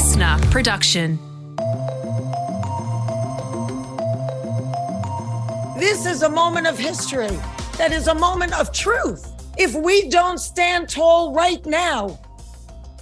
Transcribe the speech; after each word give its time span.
listener 0.00 0.38
production. 0.50 1.18
This 5.78 6.06
is 6.06 6.22
a 6.22 6.30
moment 6.30 6.66
of 6.66 6.78
history. 6.78 7.36
That 7.76 7.92
is 7.92 8.08
a 8.08 8.14
moment 8.14 8.58
of 8.58 8.72
truth. 8.72 9.30
If 9.58 9.74
we 9.74 10.08
don't 10.08 10.38
stand 10.38 10.88
tall 10.88 11.34
right 11.34 11.64
now, 11.66 12.18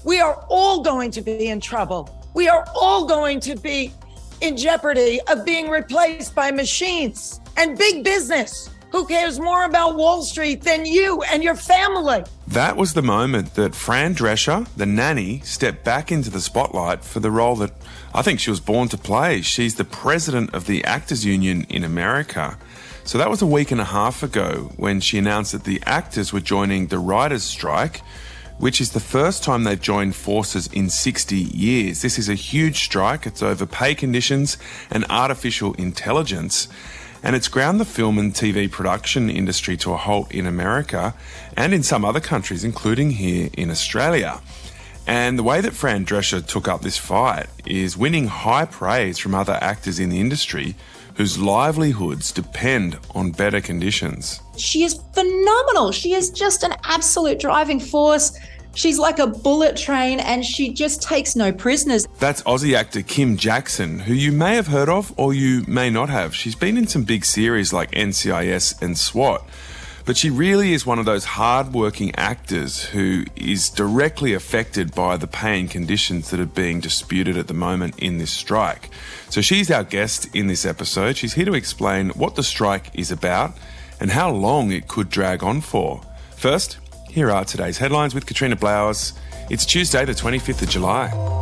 we 0.04 0.18
are 0.18 0.44
all 0.48 0.82
going 0.82 1.12
to 1.12 1.22
be 1.22 1.46
in 1.46 1.60
trouble. 1.60 2.10
We 2.34 2.48
are 2.48 2.66
all 2.74 3.06
going 3.06 3.38
to 3.40 3.54
be 3.54 3.92
in 4.40 4.56
jeopardy 4.56 5.20
of 5.28 5.44
being 5.44 5.70
replaced 5.70 6.34
by 6.34 6.50
machines 6.50 7.40
and 7.56 7.78
big 7.78 8.02
business. 8.02 8.70
Who 8.90 9.04
cares 9.04 9.38
more 9.38 9.64
about 9.64 9.96
Wall 9.96 10.22
Street 10.22 10.62
than 10.62 10.86
you 10.86 11.20
and 11.30 11.44
your 11.44 11.54
family? 11.54 12.24
That 12.46 12.76
was 12.76 12.94
the 12.94 13.02
moment 13.02 13.54
that 13.54 13.74
Fran 13.74 14.14
Drescher, 14.14 14.66
the 14.76 14.86
nanny, 14.86 15.40
stepped 15.40 15.84
back 15.84 16.10
into 16.10 16.30
the 16.30 16.40
spotlight 16.40 17.04
for 17.04 17.20
the 17.20 17.30
role 17.30 17.54
that 17.56 17.72
I 18.14 18.22
think 18.22 18.40
she 18.40 18.48
was 18.48 18.60
born 18.60 18.88
to 18.88 18.96
play. 18.96 19.42
She's 19.42 19.74
the 19.74 19.84
president 19.84 20.54
of 20.54 20.66
the 20.66 20.82
Actors 20.84 21.26
Union 21.26 21.66
in 21.68 21.84
America. 21.84 22.56
So 23.04 23.18
that 23.18 23.28
was 23.28 23.42
a 23.42 23.46
week 23.46 23.70
and 23.70 23.80
a 23.80 23.84
half 23.84 24.22
ago 24.22 24.72
when 24.76 25.00
she 25.00 25.18
announced 25.18 25.52
that 25.52 25.64
the 25.64 25.82
actors 25.84 26.32
were 26.32 26.40
joining 26.40 26.86
the 26.86 26.98
writers' 26.98 27.44
strike, 27.44 28.00
which 28.56 28.80
is 28.80 28.92
the 28.92 29.00
first 29.00 29.44
time 29.44 29.64
they've 29.64 29.80
joined 29.80 30.16
forces 30.16 30.66
in 30.68 30.88
60 30.88 31.36
years. 31.36 32.00
This 32.00 32.18
is 32.18 32.30
a 32.30 32.34
huge 32.34 32.84
strike. 32.84 33.26
It's 33.26 33.42
over 33.42 33.66
pay 33.66 33.94
conditions 33.94 34.56
and 34.90 35.04
artificial 35.10 35.74
intelligence 35.74 36.68
and 37.22 37.34
it's 37.34 37.48
ground 37.48 37.80
the 37.80 37.84
film 37.84 38.18
and 38.18 38.32
TV 38.32 38.70
production 38.70 39.28
industry 39.28 39.76
to 39.78 39.92
a 39.92 39.96
halt 39.96 40.32
in 40.32 40.46
America 40.46 41.14
and 41.56 41.74
in 41.74 41.82
some 41.82 42.04
other 42.04 42.20
countries, 42.20 42.64
including 42.64 43.12
here 43.12 43.50
in 43.54 43.70
Australia. 43.70 44.40
And 45.06 45.38
the 45.38 45.42
way 45.42 45.62
that 45.62 45.72
Fran 45.72 46.04
Drescher 46.04 46.46
took 46.46 46.68
up 46.68 46.82
this 46.82 46.98
fight 46.98 47.46
is 47.64 47.96
winning 47.96 48.26
high 48.26 48.66
praise 48.66 49.18
from 49.18 49.34
other 49.34 49.58
actors 49.60 49.98
in 49.98 50.10
the 50.10 50.20
industry 50.20 50.74
whose 51.14 51.38
livelihoods 51.38 52.30
depend 52.30 52.98
on 53.14 53.32
better 53.32 53.60
conditions. 53.60 54.40
She 54.56 54.84
is 54.84 55.00
phenomenal. 55.14 55.92
She 55.92 56.12
is 56.12 56.30
just 56.30 56.62
an 56.62 56.74
absolute 56.84 57.40
driving 57.40 57.80
force. 57.80 58.38
She's 58.78 58.96
like 58.96 59.18
a 59.18 59.26
bullet 59.26 59.76
train 59.76 60.20
and 60.20 60.44
she 60.44 60.72
just 60.72 61.02
takes 61.02 61.34
no 61.34 61.50
prisoners. 61.50 62.06
That's 62.20 62.44
Aussie 62.44 62.74
actor 62.74 63.00
Kym 63.00 63.36
Jackson, 63.36 63.98
who 63.98 64.14
you 64.14 64.30
may 64.30 64.54
have 64.54 64.68
heard 64.68 64.88
of 64.88 65.12
or 65.18 65.34
you 65.34 65.64
may 65.66 65.90
not 65.90 66.10
have. 66.10 66.32
She's 66.32 66.54
been 66.54 66.76
in 66.76 66.86
some 66.86 67.02
big 67.02 67.24
series 67.24 67.72
like 67.72 67.90
NCIS 67.90 68.80
and 68.80 68.96
SWAT. 68.96 69.44
But 70.06 70.16
she 70.16 70.30
really 70.30 70.74
is 70.74 70.86
one 70.86 71.00
of 71.00 71.06
those 71.06 71.24
hard-working 71.24 72.14
actors 72.14 72.84
who 72.84 73.24
is 73.34 73.68
directly 73.68 74.32
affected 74.32 74.94
by 74.94 75.16
the 75.16 75.26
pay 75.26 75.58
and 75.58 75.68
conditions 75.68 76.30
that 76.30 76.38
are 76.38 76.46
being 76.46 76.78
disputed 76.78 77.36
at 77.36 77.48
the 77.48 77.54
moment 77.54 77.98
in 77.98 78.18
this 78.18 78.30
strike. 78.30 78.90
So 79.28 79.40
she's 79.40 79.72
our 79.72 79.82
guest 79.82 80.32
in 80.36 80.46
this 80.46 80.64
episode. 80.64 81.16
She's 81.16 81.34
here 81.34 81.46
to 81.46 81.54
explain 81.54 82.10
what 82.10 82.36
the 82.36 82.44
strike 82.44 82.92
is 82.94 83.10
about 83.10 83.56
and 83.98 84.12
how 84.12 84.30
long 84.30 84.70
it 84.70 84.86
could 84.86 85.10
drag 85.10 85.42
on 85.42 85.62
for. 85.62 86.00
First, 86.36 86.78
here 87.08 87.30
are 87.30 87.44
today's 87.44 87.78
headlines 87.78 88.14
with 88.14 88.26
Katrina 88.26 88.56
Blowers. 88.56 89.12
It's 89.50 89.64
Tuesday, 89.64 90.04
the 90.04 90.12
25th 90.12 90.62
of 90.62 90.68
July. 90.68 91.38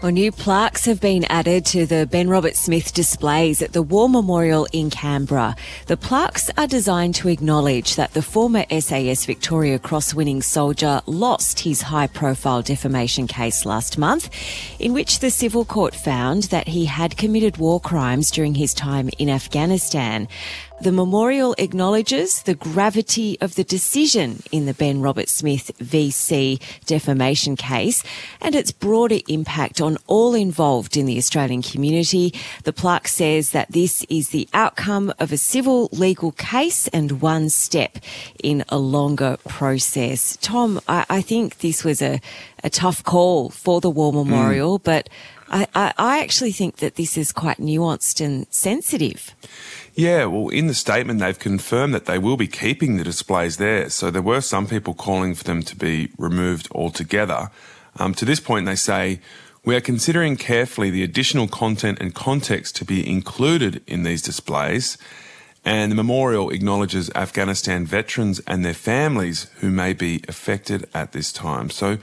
Well, 0.00 0.12
new 0.12 0.30
plaques 0.30 0.84
have 0.84 1.00
been 1.00 1.24
added 1.24 1.66
to 1.66 1.84
the 1.84 2.06
Ben 2.06 2.28
Roberts-Smith 2.28 2.94
displays 2.94 3.60
at 3.60 3.72
the 3.72 3.82
War 3.82 4.08
Memorial 4.08 4.68
in 4.72 4.90
Canberra. 4.90 5.56
The 5.86 5.96
plaques 5.96 6.50
are 6.56 6.68
designed 6.68 7.16
to 7.16 7.28
acknowledge 7.28 7.96
that 7.96 8.14
the 8.14 8.22
former 8.22 8.64
SAS 8.70 9.24
Victoria 9.24 9.80
Cross 9.80 10.14
winning 10.14 10.40
soldier 10.40 11.02
lost 11.06 11.58
his 11.58 11.82
high 11.82 12.06
profile 12.06 12.62
defamation 12.62 13.26
case 13.26 13.66
last 13.66 13.98
month, 13.98 14.30
in 14.78 14.92
which 14.92 15.18
the 15.18 15.32
civil 15.32 15.64
court 15.64 15.96
found 15.96 16.44
that 16.44 16.68
he 16.68 16.84
had 16.84 17.16
committed 17.16 17.56
war 17.56 17.80
crimes 17.80 18.30
during 18.30 18.54
his 18.54 18.72
time 18.72 19.10
in 19.18 19.28
Afghanistan. 19.28 20.28
The 20.80 20.92
memorial 20.92 21.56
acknowledges 21.58 22.44
the 22.44 22.54
gravity 22.54 23.36
of 23.40 23.56
the 23.56 23.64
decision 23.64 24.44
in 24.52 24.66
the 24.66 24.74
Ben 24.74 25.00
Roberts-Smith 25.00 25.72
VC 25.78 26.62
defamation 26.86 27.56
case 27.56 28.04
and 28.40 28.54
its 28.54 28.70
broader 28.70 29.18
impact 29.26 29.80
on 29.80 29.98
all 30.06 30.36
involved 30.36 30.96
in 30.96 31.06
the 31.06 31.18
Australian 31.18 31.62
community. 31.62 32.32
The 32.62 32.72
plaque 32.72 33.08
says 33.08 33.50
that 33.50 33.72
this 33.72 34.04
is 34.08 34.28
the 34.28 34.48
outcome 34.54 35.12
of 35.18 35.32
a 35.32 35.36
civil 35.36 35.88
legal 35.90 36.30
case 36.30 36.86
and 36.88 37.20
one 37.20 37.48
step 37.48 37.98
in 38.40 38.64
a 38.68 38.78
longer 38.78 39.36
process. 39.48 40.38
Tom, 40.40 40.80
I, 40.86 41.04
I 41.10 41.22
think 41.22 41.58
this 41.58 41.82
was 41.82 42.00
a, 42.00 42.20
a 42.62 42.70
tough 42.70 43.02
call 43.02 43.50
for 43.50 43.80
the 43.80 43.90
War 43.90 44.12
Memorial, 44.12 44.78
mm. 44.78 44.84
but 44.84 45.08
I, 45.50 45.66
I, 45.74 45.92
I 45.98 46.20
actually 46.20 46.52
think 46.52 46.76
that 46.76 46.96
this 46.96 47.16
is 47.16 47.32
quite 47.32 47.58
nuanced 47.58 48.24
and 48.24 48.46
sensitive. 48.50 49.34
Yeah, 49.94 50.26
well, 50.26 50.48
in 50.48 50.66
the 50.66 50.74
statement, 50.74 51.20
they've 51.20 51.38
confirmed 51.38 51.94
that 51.94 52.06
they 52.06 52.18
will 52.18 52.36
be 52.36 52.46
keeping 52.46 52.96
the 52.96 53.04
displays 53.04 53.56
there. 53.56 53.90
So 53.90 54.10
there 54.10 54.22
were 54.22 54.40
some 54.40 54.66
people 54.66 54.94
calling 54.94 55.34
for 55.34 55.44
them 55.44 55.62
to 55.62 55.76
be 55.76 56.10
removed 56.18 56.68
altogether. 56.72 57.50
Um, 57.98 58.14
to 58.14 58.24
this 58.24 58.40
point, 58.40 58.66
they 58.66 58.76
say, 58.76 59.20
we 59.64 59.74
are 59.74 59.80
considering 59.80 60.36
carefully 60.36 60.90
the 60.90 61.02
additional 61.02 61.48
content 61.48 61.98
and 62.00 62.14
context 62.14 62.76
to 62.76 62.84
be 62.84 63.06
included 63.08 63.82
in 63.86 64.02
these 64.02 64.22
displays. 64.22 64.96
And 65.64 65.90
the 65.90 65.96
memorial 65.96 66.50
acknowledges 66.50 67.10
Afghanistan 67.14 67.84
veterans 67.84 68.40
and 68.46 68.64
their 68.64 68.72
families 68.72 69.50
who 69.56 69.68
may 69.68 69.92
be 69.92 70.22
affected 70.28 70.88
at 70.94 71.12
this 71.12 71.32
time. 71.32 71.68
So, 71.70 71.98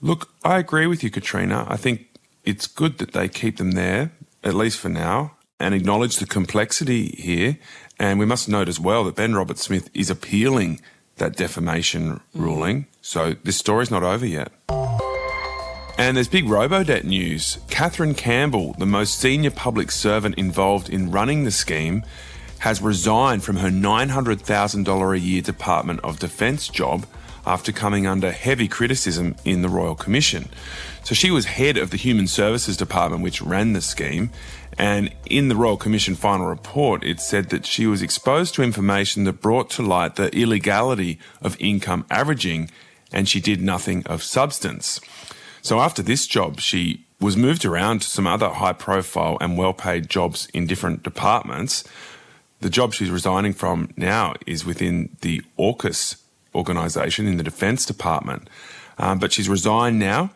look, 0.00 0.30
I 0.44 0.58
agree 0.58 0.86
with 0.86 1.02
you, 1.02 1.10
Katrina. 1.10 1.66
I 1.68 1.76
think 1.76 2.06
it's 2.44 2.66
good 2.66 2.98
that 2.98 3.12
they 3.12 3.28
keep 3.28 3.56
them 3.56 3.72
there, 3.72 4.12
at 4.42 4.54
least 4.54 4.78
for 4.78 4.88
now, 4.88 5.36
and 5.58 5.74
acknowledge 5.74 6.16
the 6.16 6.26
complexity 6.26 7.08
here. 7.18 7.58
And 7.98 8.18
we 8.18 8.26
must 8.26 8.48
note 8.48 8.68
as 8.68 8.80
well 8.80 9.04
that 9.04 9.16
Ben 9.16 9.34
Roberts-Smith 9.34 9.88
is 9.94 10.10
appealing 10.10 10.80
that 11.16 11.36
defamation 11.36 12.20
hmm. 12.32 12.42
ruling. 12.42 12.86
So 13.00 13.34
this 13.44 13.56
story's 13.56 13.90
not 13.90 14.02
over 14.02 14.26
yet. 14.26 14.52
And 15.96 16.16
there's 16.16 16.28
big 16.28 16.46
Robodebt 16.46 17.04
news. 17.04 17.58
Kathryn 17.68 18.16
Campbell, 18.16 18.74
the 18.78 18.86
most 18.86 19.20
senior 19.20 19.52
public 19.52 19.92
servant 19.92 20.34
involved 20.36 20.88
in 20.88 21.12
running 21.12 21.44
the 21.44 21.52
scheme, 21.52 22.02
has 22.58 22.82
resigned 22.82 23.44
from 23.44 23.56
her 23.58 23.68
$900,000 23.68 25.14
a 25.14 25.20
year 25.20 25.40
Department 25.40 26.00
of 26.02 26.18
Defence 26.18 26.66
job 26.66 27.06
after 27.46 27.72
coming 27.72 28.06
under 28.06 28.32
heavy 28.32 28.68
criticism 28.68 29.36
in 29.44 29.62
the 29.62 29.68
Royal 29.68 29.94
Commission. 29.94 30.48
So 31.02 31.14
she 31.14 31.30
was 31.30 31.44
head 31.44 31.76
of 31.76 31.90
the 31.90 31.96
Human 31.96 32.26
Services 32.26 32.76
Department, 32.76 33.22
which 33.22 33.42
ran 33.42 33.74
the 33.74 33.80
scheme. 33.80 34.30
And 34.78 35.14
in 35.26 35.48
the 35.48 35.56
Royal 35.56 35.76
Commission 35.76 36.14
final 36.14 36.46
report, 36.46 37.04
it 37.04 37.20
said 37.20 37.50
that 37.50 37.66
she 37.66 37.86
was 37.86 38.02
exposed 38.02 38.54
to 38.54 38.62
information 38.62 39.24
that 39.24 39.40
brought 39.40 39.70
to 39.70 39.82
light 39.82 40.16
the 40.16 40.34
illegality 40.36 41.18
of 41.42 41.56
income 41.60 42.06
averaging, 42.10 42.70
and 43.12 43.28
she 43.28 43.40
did 43.40 43.60
nothing 43.60 44.04
of 44.06 44.22
substance. 44.22 45.00
So 45.62 45.80
after 45.80 46.02
this 46.02 46.26
job, 46.26 46.60
she 46.60 47.04
was 47.20 47.36
moved 47.36 47.64
around 47.64 48.02
to 48.02 48.08
some 48.08 48.26
other 48.26 48.48
high 48.48 48.72
profile 48.72 49.38
and 49.40 49.56
well 49.56 49.72
paid 49.72 50.10
jobs 50.10 50.48
in 50.52 50.66
different 50.66 51.02
departments. 51.02 51.84
The 52.60 52.70
job 52.70 52.94
she's 52.94 53.10
resigning 53.10 53.52
from 53.52 53.90
now 53.96 54.34
is 54.46 54.64
within 54.64 55.16
the 55.20 55.42
AUKUS 55.58 56.16
organisation 56.54 57.26
in 57.26 57.36
the 57.36 57.42
Defence 57.42 57.84
Department. 57.86 58.48
Um, 58.98 59.18
but 59.18 59.32
she's 59.32 59.48
resigned 59.48 59.98
now, 59.98 60.30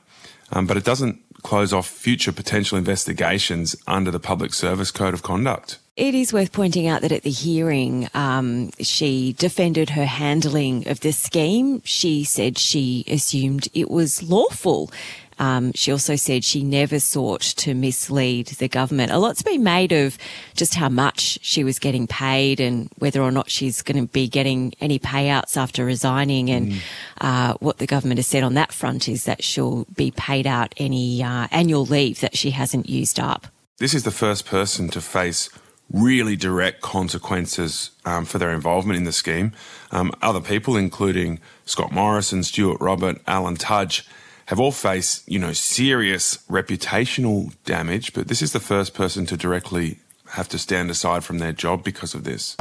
um, 0.51 0.67
but 0.67 0.77
it 0.77 0.84
doesn't 0.84 1.21
close 1.43 1.73
off 1.73 1.87
future 1.87 2.33
potential 2.33 2.77
investigations 2.77 3.77
under 3.87 4.11
the 4.11 4.19
Public 4.19 4.53
Service 4.53 4.91
Code 4.91 5.15
of 5.15 5.23
Conduct. 5.23 5.79
It 5.97 6.15
is 6.15 6.33
worth 6.33 6.53
pointing 6.53 6.87
out 6.87 7.03
that 7.03 7.11
at 7.11 7.23
the 7.23 7.31
hearing, 7.31 8.09
um, 8.15 8.71
she 8.81 9.34
defended 9.39 9.91
her 9.91 10.06
handling 10.06 10.87
of 10.87 11.01
the 11.01 11.12
scheme. 11.12 11.83
She 11.84 12.23
said 12.23 12.56
she 12.56 13.05
assumed 13.09 13.69
it 13.75 13.91
was 13.91 14.23
lawful 14.23 14.93
um, 15.38 15.73
she 15.73 15.93
also 15.93 16.17
said 16.17 16.44
she 16.44 16.62
never 16.62 16.99
sought 16.99 17.40
to 17.40 17.75
mislead 17.75 18.49
the 18.58 18.69
government. 18.69 19.12
A 19.12 19.19
lot's 19.19 19.43
been 19.43 19.62
made 19.62 19.93
of 19.93 20.19
just 20.55 20.75
how 20.75 20.88
much 20.88 21.38
she 21.43 21.64
was 21.64 21.79
getting 21.79 22.06
paid 22.06 22.61
and 22.61 22.90
whether 22.99 23.23
or 23.23 23.31
not 23.31 23.50
she's 23.50 23.82
going 23.82 24.06
to 24.06 24.11
be 24.12 24.29
getting 24.29 24.75
any 24.81 24.99
payouts 24.99 25.56
after 25.56 25.85
resigning. 25.85 26.50
And 26.50 26.73
mm. 26.73 26.81
uh, 27.20 27.55
what 27.61 27.79
the 27.79 27.87
government 27.87 28.19
has 28.19 28.26
said 28.26 28.43
on 28.43 28.55
that 28.55 28.73
front 28.73 29.08
is 29.08 29.25
that 29.25 29.44
she'll 29.44 29.85
be 29.96 30.11
paid 30.11 30.46
out 30.46 30.75
any 30.76 31.23
uh, 31.23 31.49
annual 31.50 31.84
leave 31.84 32.20
that 32.20 32.37
she 32.37 32.50
hasn't 32.50 32.88
used 32.88 33.20
up. 33.20 33.46
This 33.79 33.94
is 33.94 34.02
the 34.02 34.11
first 34.11 34.44
person 34.44 34.88
to 34.91 35.00
face 35.00 35.50
really 35.91 36.37
direct 36.37 36.81
consequences 36.81 37.91
um, 38.05 38.25
for 38.25 38.38
their 38.38 38.52
involvement 38.52 38.96
in 38.96 39.05
the 39.05 39.12
scheme. 39.12 39.52
Um, 39.91 40.12
other 40.20 40.41
people, 40.41 40.76
including 40.76 41.41
Scott 41.64 41.93
Morrison, 41.93 42.43
Stuart 42.43 42.81
Robert, 42.81 43.20
Alan 43.26 43.56
Tudge, 43.56 44.06
have 44.49 44.59
all 44.59 44.73
faced, 44.73 45.29
you 45.29 45.39
know, 45.39 45.53
serious 45.53 46.39
reputational 46.49 47.55
damage, 47.67 48.15
but 48.15 48.29
this 48.29 48.41
is 48.41 48.53
the 48.53 48.61
first 48.61 48.95
person 48.95 49.27
to 49.27 49.37
directly 49.37 49.99
have 50.31 50.49
to 50.49 50.59
stand 50.59 50.91
aside 50.91 51.23
from 51.23 51.39
their 51.39 51.53
job 51.53 51.85
because 51.85 52.15
of 52.15 52.25
this. 52.25 52.56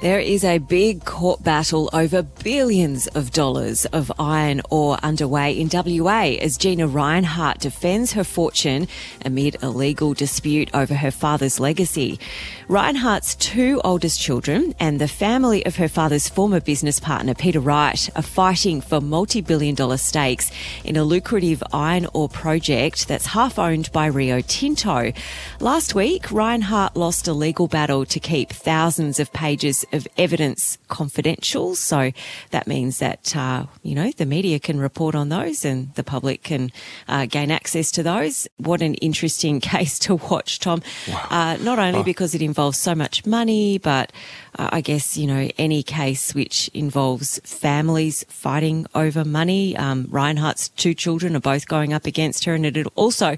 There 0.00 0.18
is 0.18 0.44
a 0.44 0.56
big 0.56 1.04
court 1.04 1.44
battle 1.44 1.90
over 1.92 2.22
billions 2.22 3.06
of 3.08 3.32
dollars 3.32 3.84
of 3.84 4.10
iron 4.18 4.62
ore 4.70 4.96
underway 5.02 5.52
in 5.52 5.68
WA 5.70 6.38
as 6.40 6.56
Gina 6.56 6.88
Rinehart 6.88 7.58
defends 7.58 8.14
her 8.14 8.24
fortune 8.24 8.88
amid 9.26 9.62
a 9.62 9.68
legal 9.68 10.14
dispute 10.14 10.70
over 10.72 10.94
her 10.94 11.10
father's 11.10 11.60
legacy. 11.60 12.18
Rinehart's 12.66 13.34
two 13.34 13.78
oldest 13.84 14.18
children 14.18 14.74
and 14.80 14.98
the 14.98 15.06
family 15.06 15.66
of 15.66 15.76
her 15.76 15.88
father's 15.88 16.30
former 16.30 16.60
business 16.60 16.98
partner, 16.98 17.34
Peter 17.34 17.60
Wright, 17.60 18.08
are 18.16 18.22
fighting 18.22 18.80
for 18.80 19.02
multi 19.02 19.42
billion 19.42 19.74
dollar 19.74 19.98
stakes 19.98 20.50
in 20.82 20.96
a 20.96 21.04
lucrative 21.04 21.62
iron 21.74 22.06
ore 22.14 22.30
project 22.30 23.06
that's 23.06 23.26
half 23.26 23.58
owned 23.58 23.92
by 23.92 24.06
Rio 24.06 24.40
Tinto. 24.40 25.12
Last 25.60 25.94
week, 25.94 26.22
Rinehart 26.28 26.96
lost 26.96 27.28
a 27.28 27.34
legal 27.34 27.68
battle 27.68 28.06
to 28.06 28.18
keep 28.18 28.48
thousands 28.48 29.20
of 29.20 29.30
pages 29.34 29.84
of 29.92 30.06
evidence 30.16 30.78
confidential. 30.88 31.74
So 31.74 32.12
that 32.50 32.66
means 32.66 32.98
that, 32.98 33.34
uh, 33.36 33.66
you 33.82 33.94
know, 33.94 34.10
the 34.12 34.26
media 34.26 34.58
can 34.58 34.80
report 34.80 35.14
on 35.14 35.28
those 35.28 35.64
and 35.64 35.94
the 35.94 36.04
public 36.04 36.42
can 36.42 36.70
uh, 37.08 37.26
gain 37.26 37.50
access 37.50 37.90
to 37.92 38.02
those. 38.02 38.48
What 38.56 38.82
an 38.82 38.94
interesting 38.96 39.60
case 39.72 39.98
to 40.00 40.16
watch, 40.16 40.58
Tom. 40.58 40.82
Wow. 41.08 41.26
Uh, 41.30 41.56
not 41.60 41.78
only 41.78 42.00
oh. 42.00 42.04
because 42.04 42.34
it 42.34 42.42
involves 42.42 42.78
so 42.78 42.94
much 42.94 43.26
money, 43.26 43.78
but 43.78 44.12
uh, 44.58 44.68
I 44.72 44.80
guess, 44.80 45.16
you 45.16 45.26
know, 45.26 45.48
any 45.58 45.82
case 45.82 46.34
which 46.34 46.68
involves 46.74 47.40
families 47.44 48.24
fighting 48.28 48.86
over 48.94 49.24
money. 49.24 49.76
Um, 49.76 50.06
Rinehart's 50.06 50.68
two 50.70 50.94
children 50.94 51.36
are 51.36 51.40
both 51.40 51.66
going 51.68 51.92
up 51.92 52.06
against 52.06 52.44
her 52.44 52.54
and 52.54 52.66
it 52.66 52.86
also 52.94 53.36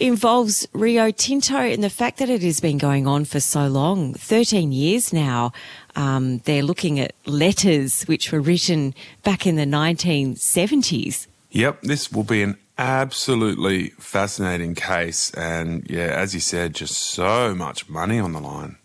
involves 0.00 0.66
Rio 0.72 1.10
Tinto 1.10 1.56
and 1.56 1.82
the 1.82 1.90
fact 1.90 2.18
that 2.18 2.30
it 2.30 2.42
has 2.42 2.60
been 2.60 2.78
going 2.78 3.06
on 3.06 3.24
for 3.24 3.40
so 3.40 3.66
long 3.66 4.14
13 4.14 4.72
years 4.72 5.12
now. 5.12 5.52
Um, 5.96 6.38
they're 6.38 6.62
looking 6.62 7.00
at 7.00 7.12
letters 7.26 8.04
which 8.04 8.32
were 8.32 8.40
written 8.40 8.94
back 9.22 9.46
in 9.46 9.56
the 9.56 9.64
1970s. 9.64 11.26
Yep, 11.50 11.82
this 11.82 12.12
will 12.12 12.24
be 12.24 12.42
an 12.42 12.58
absolutely 12.78 13.90
fascinating 13.98 14.74
case. 14.74 15.32
And 15.34 15.88
yeah, 15.90 16.06
as 16.06 16.34
you 16.34 16.40
said, 16.40 16.74
just 16.74 16.96
so 16.96 17.54
much 17.54 17.88
money 17.88 18.18
on 18.18 18.32
the 18.32 18.40
line. 18.40 18.76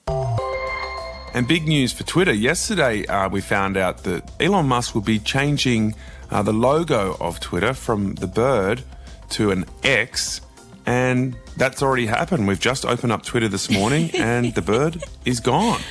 And 1.35 1.47
big 1.47 1.67
news 1.67 1.91
for 1.91 2.03
Twitter. 2.03 2.33
Yesterday, 2.33 3.05
uh, 3.07 3.27
we 3.27 3.41
found 3.41 3.75
out 3.75 4.03
that 4.03 4.31
Elon 4.39 4.67
Musk 4.67 4.93
will 4.93 5.01
be 5.01 5.17
changing 5.19 5.95
uh, 6.29 6.43
the 6.43 6.53
logo 6.53 7.17
of 7.19 7.39
Twitter 7.39 7.73
from 7.73 8.15
the 8.15 8.27
bird 8.27 8.83
to 9.31 9.51
an 9.51 9.65
X. 9.83 10.41
And 10.85 11.35
that's 11.57 11.81
already 11.81 12.05
happened. 12.05 12.47
We've 12.47 12.59
just 12.59 12.85
opened 12.85 13.11
up 13.11 13.23
Twitter 13.23 13.47
this 13.47 13.69
morning 13.69 14.11
and 14.13 14.53
the 14.53 14.61
bird 14.61 15.03
is 15.25 15.39
gone. 15.39 15.81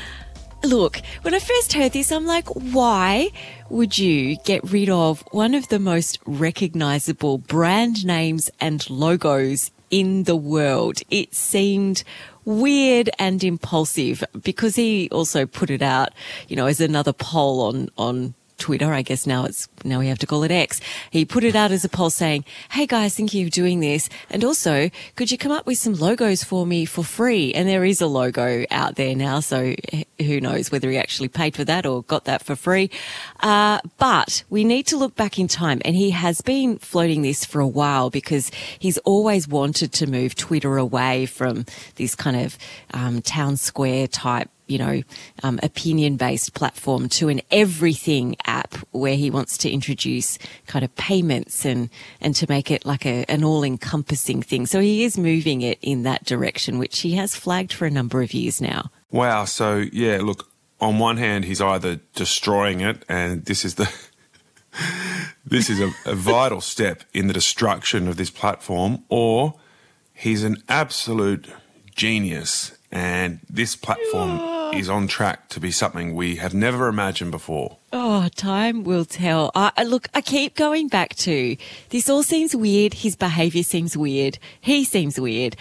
Look, 0.65 1.03
when 1.23 1.35
I 1.35 1.41
first 1.41 1.73
heard 1.73 1.93
this, 1.93 2.13
I'm 2.13 2.25
like, 2.25 2.47
why 2.49 3.31
would 3.69 3.99
you 3.99 4.37
get 4.45 4.63
rid 4.71 4.89
of 4.89 5.25
one 5.33 5.55
of 5.55 5.69
the 5.69 5.81
most 5.81 6.21
recognizable 6.25 7.39
brand 7.39 8.07
names 8.07 8.49
and 8.61 8.89
logos 8.89 9.73
in 9.91 10.23
the 10.23 10.37
world? 10.37 11.01
It 11.11 11.35
seemed 11.35 12.05
weird 12.45 13.11
and 13.19 13.43
impulsive 13.43 14.23
because 14.41 14.77
he 14.77 15.09
also 15.11 15.47
put 15.47 15.69
it 15.69 15.83
out, 15.83 16.11
you 16.47 16.55
know, 16.55 16.67
as 16.67 16.81
another 16.81 17.13
poll 17.13 17.63
on, 17.63 17.89
on 17.99 18.35
Twitter. 18.63 18.93
I 18.93 19.03
guess 19.03 19.27
now 19.27 19.45
it's 19.45 19.69
now 19.85 19.99
we 19.99 20.07
have 20.07 20.21
to 20.21 20.27
call 20.27 20.45
it 20.45 20.53
X. 20.53 20.81
He 21.11 21.25
put 21.25 21.43
it 21.43 21.57
out 21.57 21.73
as 21.73 21.85
a 21.85 21.89
poll 21.89 22.11
saying, 22.11 22.45
"Hey 22.71 22.87
guys, 22.87 23.17
thank 23.17 23.35
you 23.35 23.47
for 23.47 23.51
doing 23.51 23.81
this, 23.81 24.09
and 24.31 24.45
also 24.45 24.89
could 25.17 25.33
you 25.33 25.37
come 25.37 25.51
up 25.51 25.67
with 25.67 25.79
some 25.79 25.95
logos 25.95 26.45
for 26.45 26.65
me 26.65 26.85
for 26.85 27.03
free?" 27.03 27.53
And 27.53 27.69
there 27.69 27.85
is 27.85 28.01
a 28.01 28.07
logo 28.07 28.65
out 28.71 28.95
there 28.95 29.17
now, 29.17 29.41
so 29.41 29.75
who 30.21 30.41
knows 30.41 30.71
whether 30.71 30.89
he 30.91 30.97
actually 30.97 31.29
paid 31.29 31.57
for 31.57 31.65
that 31.65 31.85
or 31.85 32.05
got 32.05 32.25
that 32.27 32.45
for 32.45 32.55
free. 32.55 32.89
Uh, 33.41 33.81
but 33.99 34.45
we 34.49 34.63
need 34.63 34.87
to 34.87 34.97
look 34.97 35.17
back 35.17 35.39
in 35.41 35.49
time, 35.49 35.83
and 35.85 35.97
he 35.97 36.11
has 36.11 36.41
been 36.41 36.79
floating 36.79 37.23
this 37.23 37.45
for 37.45 37.61
a 37.61 37.67
while 37.67 38.11
because 38.11 38.53
he's 38.79 38.99
always 38.99 39.49
wanted 39.49 39.93
to 39.93 40.07
move 40.07 40.37
Twitter 40.37 40.79
away 40.79 41.27
from 41.27 41.67
this 41.97 42.15
kind 42.15 42.37
of 42.37 42.57
um, 42.95 43.21
town 43.23 43.57
square 43.57 44.07
type 44.07 44.49
you 44.73 44.79
know, 44.79 45.03
um, 45.43 45.61
opinion 45.63 46.17
based 46.17 46.55
platform 46.55 47.09
to 47.11 47.29
an 47.29 47.43
everything 47.51 48.35
app 48.47 48.75
where 48.93 49.17
he 49.17 49.31
wants 49.31 49.59
to 49.59 49.71
introduce 49.71 50.39
kind 50.67 50.85
of 50.85 50.95
payments 50.97 51.67
and, 51.67 51.91
and 52.21 52.35
to 52.37 52.47
make 52.49 52.71
it 52.71 52.87
like 52.87 53.05
a, 53.05 53.25
an 53.29 53.45
all 53.45 53.63
encompassing 53.63 54.43
thing. 54.43 54.65
So 54.67 54.81
he 54.81 55.05
is 55.05 55.19
moving 55.19 55.61
it 55.61 55.79
in 55.83 56.05
that 56.05 56.25
direction, 56.25 56.79
which 56.79 57.01
he 57.01 57.15
has 57.17 57.37
flagged 57.37 57.73
for 57.73 57.85
a 57.85 57.91
number 57.91 58.23
of 58.23 58.33
years 58.33 58.61
now. 58.61 58.91
Wow. 59.11 59.45
So, 59.45 59.85
yeah, 59.93 60.19
look, 60.23 60.49
on 60.81 60.99
one 60.99 61.19
hand, 61.19 61.45
he's 61.45 61.61
either 61.61 62.01
destroying 62.15 62.81
it, 62.81 63.05
and 63.09 63.45
this 63.45 63.65
is 63.65 63.77
the. 63.77 63.93
this 65.45 65.69
is 65.69 65.81
a, 65.81 65.93
a 66.07 66.15
vital 66.15 66.63
step 66.63 67.05
in 67.13 67.27
the 67.27 67.35
destruction 67.35 68.09
of 68.09 68.17
this 68.17 68.31
platform, 68.31 69.05
or 69.11 69.55
he's 70.15 70.43
an 70.43 70.57
absolute 70.69 71.47
genius 71.95 72.77
and 72.91 73.41
this 73.49 73.77
platform 73.77 74.39
is 74.73 74.89
on 74.89 75.07
track 75.07 75.49
to 75.51 75.61
be 75.61 75.71
something 75.71 76.15
we 76.15 76.37
have 76.37 76.55
never 76.55 76.89
imagined 76.89 77.31
before. 77.31 77.77
Oh, 77.93 78.29
time 78.35 78.85
will 78.85 79.05
tell. 79.05 79.51
I, 79.55 79.85
look, 79.85 80.09
I 80.15 80.21
keep 80.21 80.57
going 80.57 80.89
back 80.89 81.15
to 81.17 81.57
this 81.91 82.09
all 82.09 82.23
seems 82.23 82.55
weird. 82.55 82.95
His 82.95 83.17
behavior 83.17 83.63
seems 83.63 83.97
weird. 83.97 84.39
He 84.61 84.85
seems 84.85 85.21
weird, 85.21 85.57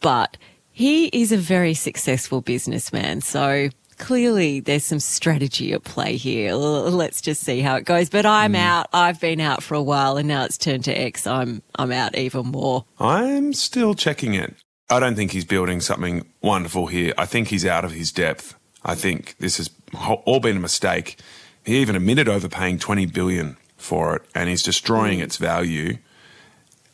but 0.00 0.36
he 0.72 1.06
is 1.06 1.32
a 1.32 1.36
very 1.36 1.74
successful 1.74 2.40
businessman. 2.40 3.20
So 3.20 3.70
clearly 3.98 4.60
there's 4.60 4.84
some 4.84 5.00
strategy 5.00 5.72
at 5.72 5.84
play 5.84 6.16
here. 6.16 6.54
Let's 6.54 7.20
just 7.20 7.42
see 7.42 7.60
how 7.60 7.76
it 7.76 7.84
goes. 7.84 8.10
But 8.10 8.26
I'm 8.26 8.52
mm. 8.52 8.58
out. 8.58 8.88
I've 8.92 9.20
been 9.20 9.40
out 9.40 9.62
for 9.62 9.74
a 9.74 9.82
while 9.82 10.16
and 10.16 10.28
now 10.28 10.44
it's 10.44 10.58
turned 10.58 10.84
to 10.84 10.92
X. 10.92 11.26
I'm, 11.26 11.62
I'm 11.76 11.92
out 11.92 12.16
even 12.16 12.46
more. 12.46 12.84
I'm 12.98 13.52
still 13.52 13.94
checking 13.94 14.34
it. 14.34 14.54
I 14.88 15.00
don't 15.00 15.16
think 15.16 15.32
he's 15.32 15.44
building 15.44 15.80
something 15.80 16.26
wonderful 16.40 16.86
here. 16.86 17.12
I 17.18 17.26
think 17.26 17.48
he's 17.48 17.66
out 17.66 17.84
of 17.84 17.92
his 17.92 18.12
depth. 18.12 18.54
I 18.84 18.94
think 18.94 19.36
this 19.38 19.56
has 19.56 19.70
all 20.24 20.38
been 20.38 20.56
a 20.56 20.60
mistake. 20.60 21.18
He 21.64 21.78
even 21.78 21.96
admitted 21.96 22.28
overpaying 22.28 22.78
20 22.78 23.06
billion 23.06 23.56
for 23.76 24.16
it 24.16 24.22
and 24.34 24.48
he's 24.48 24.62
destroying 24.62 25.18
its 25.18 25.38
value. 25.38 25.98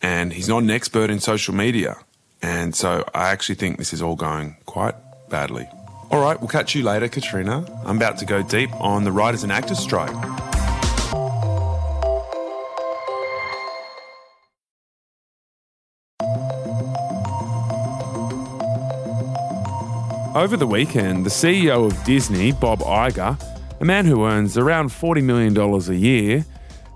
And 0.00 0.32
he's 0.32 0.48
not 0.48 0.62
an 0.62 0.70
expert 0.70 1.10
in 1.10 1.20
social 1.20 1.54
media. 1.54 1.98
And 2.40 2.74
so 2.74 3.04
I 3.14 3.28
actually 3.28 3.54
think 3.56 3.76
this 3.76 3.92
is 3.92 4.00
all 4.02 4.16
going 4.16 4.56
quite 4.64 4.94
badly. 5.28 5.68
All 6.10 6.20
right, 6.20 6.38
we'll 6.40 6.48
catch 6.48 6.74
you 6.74 6.82
later, 6.82 7.08
Katrina. 7.08 7.64
I'm 7.84 7.96
about 7.96 8.18
to 8.18 8.26
go 8.26 8.42
deep 8.42 8.72
on 8.74 9.04
the 9.04 9.12
writers 9.12 9.42
and 9.42 9.52
actors 9.52 9.78
strike. 9.78 10.51
Over 20.34 20.56
the 20.56 20.66
weekend, 20.66 21.26
the 21.26 21.30
CEO 21.30 21.84
of 21.84 22.04
Disney, 22.04 22.52
Bob 22.52 22.78
Iger, 22.78 23.38
a 23.80 23.84
man 23.84 24.06
who 24.06 24.24
earns 24.24 24.56
around 24.56 24.88
$40 24.88 25.22
million 25.22 25.54
a 25.58 25.92
year, 25.92 26.46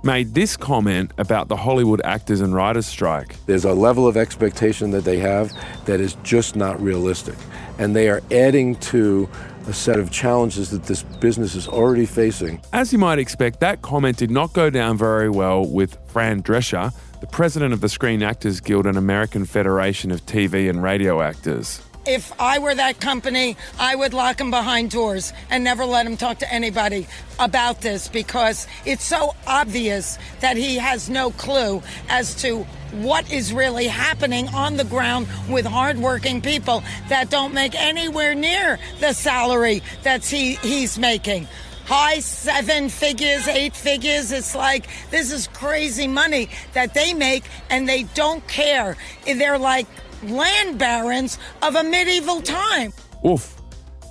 made 0.02 0.32
this 0.32 0.56
comment 0.56 1.10
about 1.18 1.48
the 1.48 1.56
Hollywood 1.56 2.00
actors 2.02 2.40
and 2.40 2.54
writers 2.54 2.86
strike. 2.86 3.36
There's 3.44 3.66
a 3.66 3.74
level 3.74 4.08
of 4.08 4.16
expectation 4.16 4.90
that 4.92 5.04
they 5.04 5.18
have 5.18 5.52
that 5.84 6.00
is 6.00 6.16
just 6.22 6.56
not 6.56 6.80
realistic. 6.80 7.34
And 7.78 7.94
they 7.94 8.08
are 8.08 8.22
adding 8.30 8.74
to 8.76 9.28
a 9.66 9.72
set 9.74 9.98
of 9.98 10.10
challenges 10.10 10.70
that 10.70 10.84
this 10.84 11.02
business 11.02 11.54
is 11.54 11.68
already 11.68 12.06
facing. 12.06 12.62
As 12.72 12.90
you 12.90 12.98
might 12.98 13.18
expect, 13.18 13.60
that 13.60 13.82
comment 13.82 14.16
did 14.16 14.30
not 14.30 14.54
go 14.54 14.70
down 14.70 14.96
very 14.96 15.28
well 15.28 15.62
with 15.62 15.98
Fran 16.06 16.42
Drescher, 16.42 16.90
the 17.20 17.26
president 17.26 17.74
of 17.74 17.82
the 17.82 17.90
Screen 17.90 18.22
Actors 18.22 18.60
Guild 18.60 18.86
and 18.86 18.96
American 18.96 19.44
Federation 19.44 20.10
of 20.10 20.24
TV 20.24 20.70
and 20.70 20.82
Radio 20.82 21.20
Actors 21.20 21.82
if 22.06 22.32
I 22.40 22.58
were 22.58 22.74
that 22.74 23.00
company, 23.00 23.56
I 23.78 23.94
would 23.94 24.14
lock 24.14 24.40
him 24.40 24.50
behind 24.50 24.90
doors 24.90 25.32
and 25.50 25.64
never 25.64 25.84
let 25.84 26.06
him 26.06 26.16
talk 26.16 26.38
to 26.38 26.52
anybody 26.52 27.06
about 27.38 27.80
this 27.80 28.08
because 28.08 28.66
it's 28.84 29.04
so 29.04 29.34
obvious 29.46 30.18
that 30.40 30.56
he 30.56 30.76
has 30.76 31.08
no 31.08 31.30
clue 31.32 31.82
as 32.08 32.34
to 32.42 32.64
what 32.92 33.30
is 33.30 33.52
really 33.52 33.86
happening 33.86 34.48
on 34.48 34.76
the 34.76 34.84
ground 34.84 35.26
with 35.48 35.66
hardworking 35.66 36.40
people 36.40 36.82
that 37.08 37.30
don't 37.30 37.52
make 37.52 37.74
anywhere 37.74 38.34
near 38.34 38.78
the 39.00 39.12
salary 39.12 39.82
that 40.02 40.24
he, 40.24 40.54
he's 40.56 40.98
making 40.98 41.46
high 41.86 42.18
seven 42.18 42.88
figures, 42.88 43.46
eight 43.46 43.74
figures. 43.74 44.32
It's 44.32 44.56
like 44.56 44.88
this 45.10 45.30
is 45.30 45.46
crazy 45.48 46.08
money 46.08 46.48
that 46.72 46.94
they 46.94 47.14
make 47.14 47.44
and 47.70 47.88
they 47.88 48.02
don't 48.14 48.46
care. 48.48 48.96
They're 49.24 49.58
like 49.58 49.86
land 50.24 50.78
barons 50.78 51.38
of 51.62 51.74
a 51.74 51.82
medieval 51.82 52.40
time. 52.42 52.92
Oof, 53.24 53.60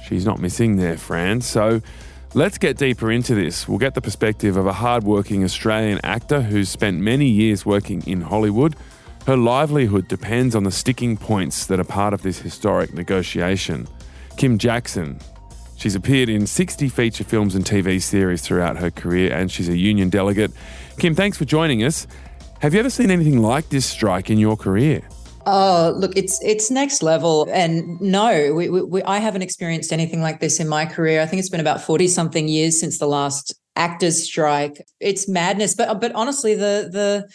she's 0.08 0.26
not 0.26 0.40
missing 0.40 0.78
there, 0.78 0.98
Fran. 0.98 1.42
So 1.42 1.82
let's 2.34 2.58
get 2.58 2.78
deeper 2.78 3.12
into 3.12 3.36
this. 3.36 3.68
We'll 3.68 3.78
get 3.78 3.94
the 3.94 4.02
perspective 4.02 4.58
of 4.58 4.66
a 4.66 4.74
hardworking 4.74 5.44
Australian 5.44 6.00
actor 6.04 6.42
who's 6.42 6.70
spent 6.70 7.00
many 7.00 7.28
years 7.28 7.66
working 7.66 8.02
in 8.08 8.22
Hollywood. 8.22 8.76
Her 9.26 9.38
livelihood 9.38 10.08
depends 10.08 10.56
on 10.56 10.64
the 10.64 10.72
sticking 10.72 11.18
points 11.18 11.66
that 11.68 11.80
are 11.80 11.86
part 11.86 12.14
of 12.14 12.22
this 12.22 12.40
historic 12.40 12.94
negotiation. 12.94 13.88
Kym 14.38 14.58
Jackson. 14.58 15.20
She's 15.78 15.96
appeared 15.96 16.30
in 16.30 16.48
60 16.48 16.88
feature 16.90 17.24
films 17.24 17.56
and 17.56 17.66
TV 17.66 18.02
series 18.02 18.42
throughout 18.42 18.78
her 18.78 18.92
career, 18.92 19.34
and 19.34 19.52
she's 19.52 19.68
a 19.68 19.78
union 19.78 20.10
delegate. 20.10 20.52
Kym, 20.98 21.16
thanks 21.16 21.38
for 21.38 21.46
joining 21.46 21.84
us. 21.84 22.08
Have 22.60 22.74
you 22.74 22.80
ever 22.80 22.90
seen 22.90 23.12
anything 23.12 23.42
like 23.42 23.70
this 23.70 23.86
strike 23.86 24.30
in 24.30 24.38
your 24.38 24.56
career? 24.56 25.08
Oh, 25.46 25.94
look, 25.96 26.18
it's 26.18 26.42
it's 26.44 26.72
next 26.72 27.04
level. 27.04 27.48
And 27.52 28.00
no, 28.02 28.54
we, 28.54 28.70
we, 28.70 29.04
I 29.04 29.20
haven't 29.20 29.44
experienced 29.44 29.94
anything 29.94 30.22
like 30.22 30.40
this 30.40 30.60
in 30.60 30.68
my 30.68 30.86
career. 30.86 31.22
I 31.22 31.26
think 31.26 31.40
it's 31.40 31.50
been 31.50 31.60
about 31.60 31.82
40 31.82 32.08
something 32.08 32.48
years 32.48 32.80
since 32.80 32.98
the 32.98 33.08
last 33.08 33.54
actors 33.76 34.24
strike. 34.24 34.82
It's 35.00 35.28
madness. 35.28 35.76
But 35.76 36.02
but 36.02 36.12
honestly, 36.14 36.56
the 36.56 36.90
the 36.92 37.30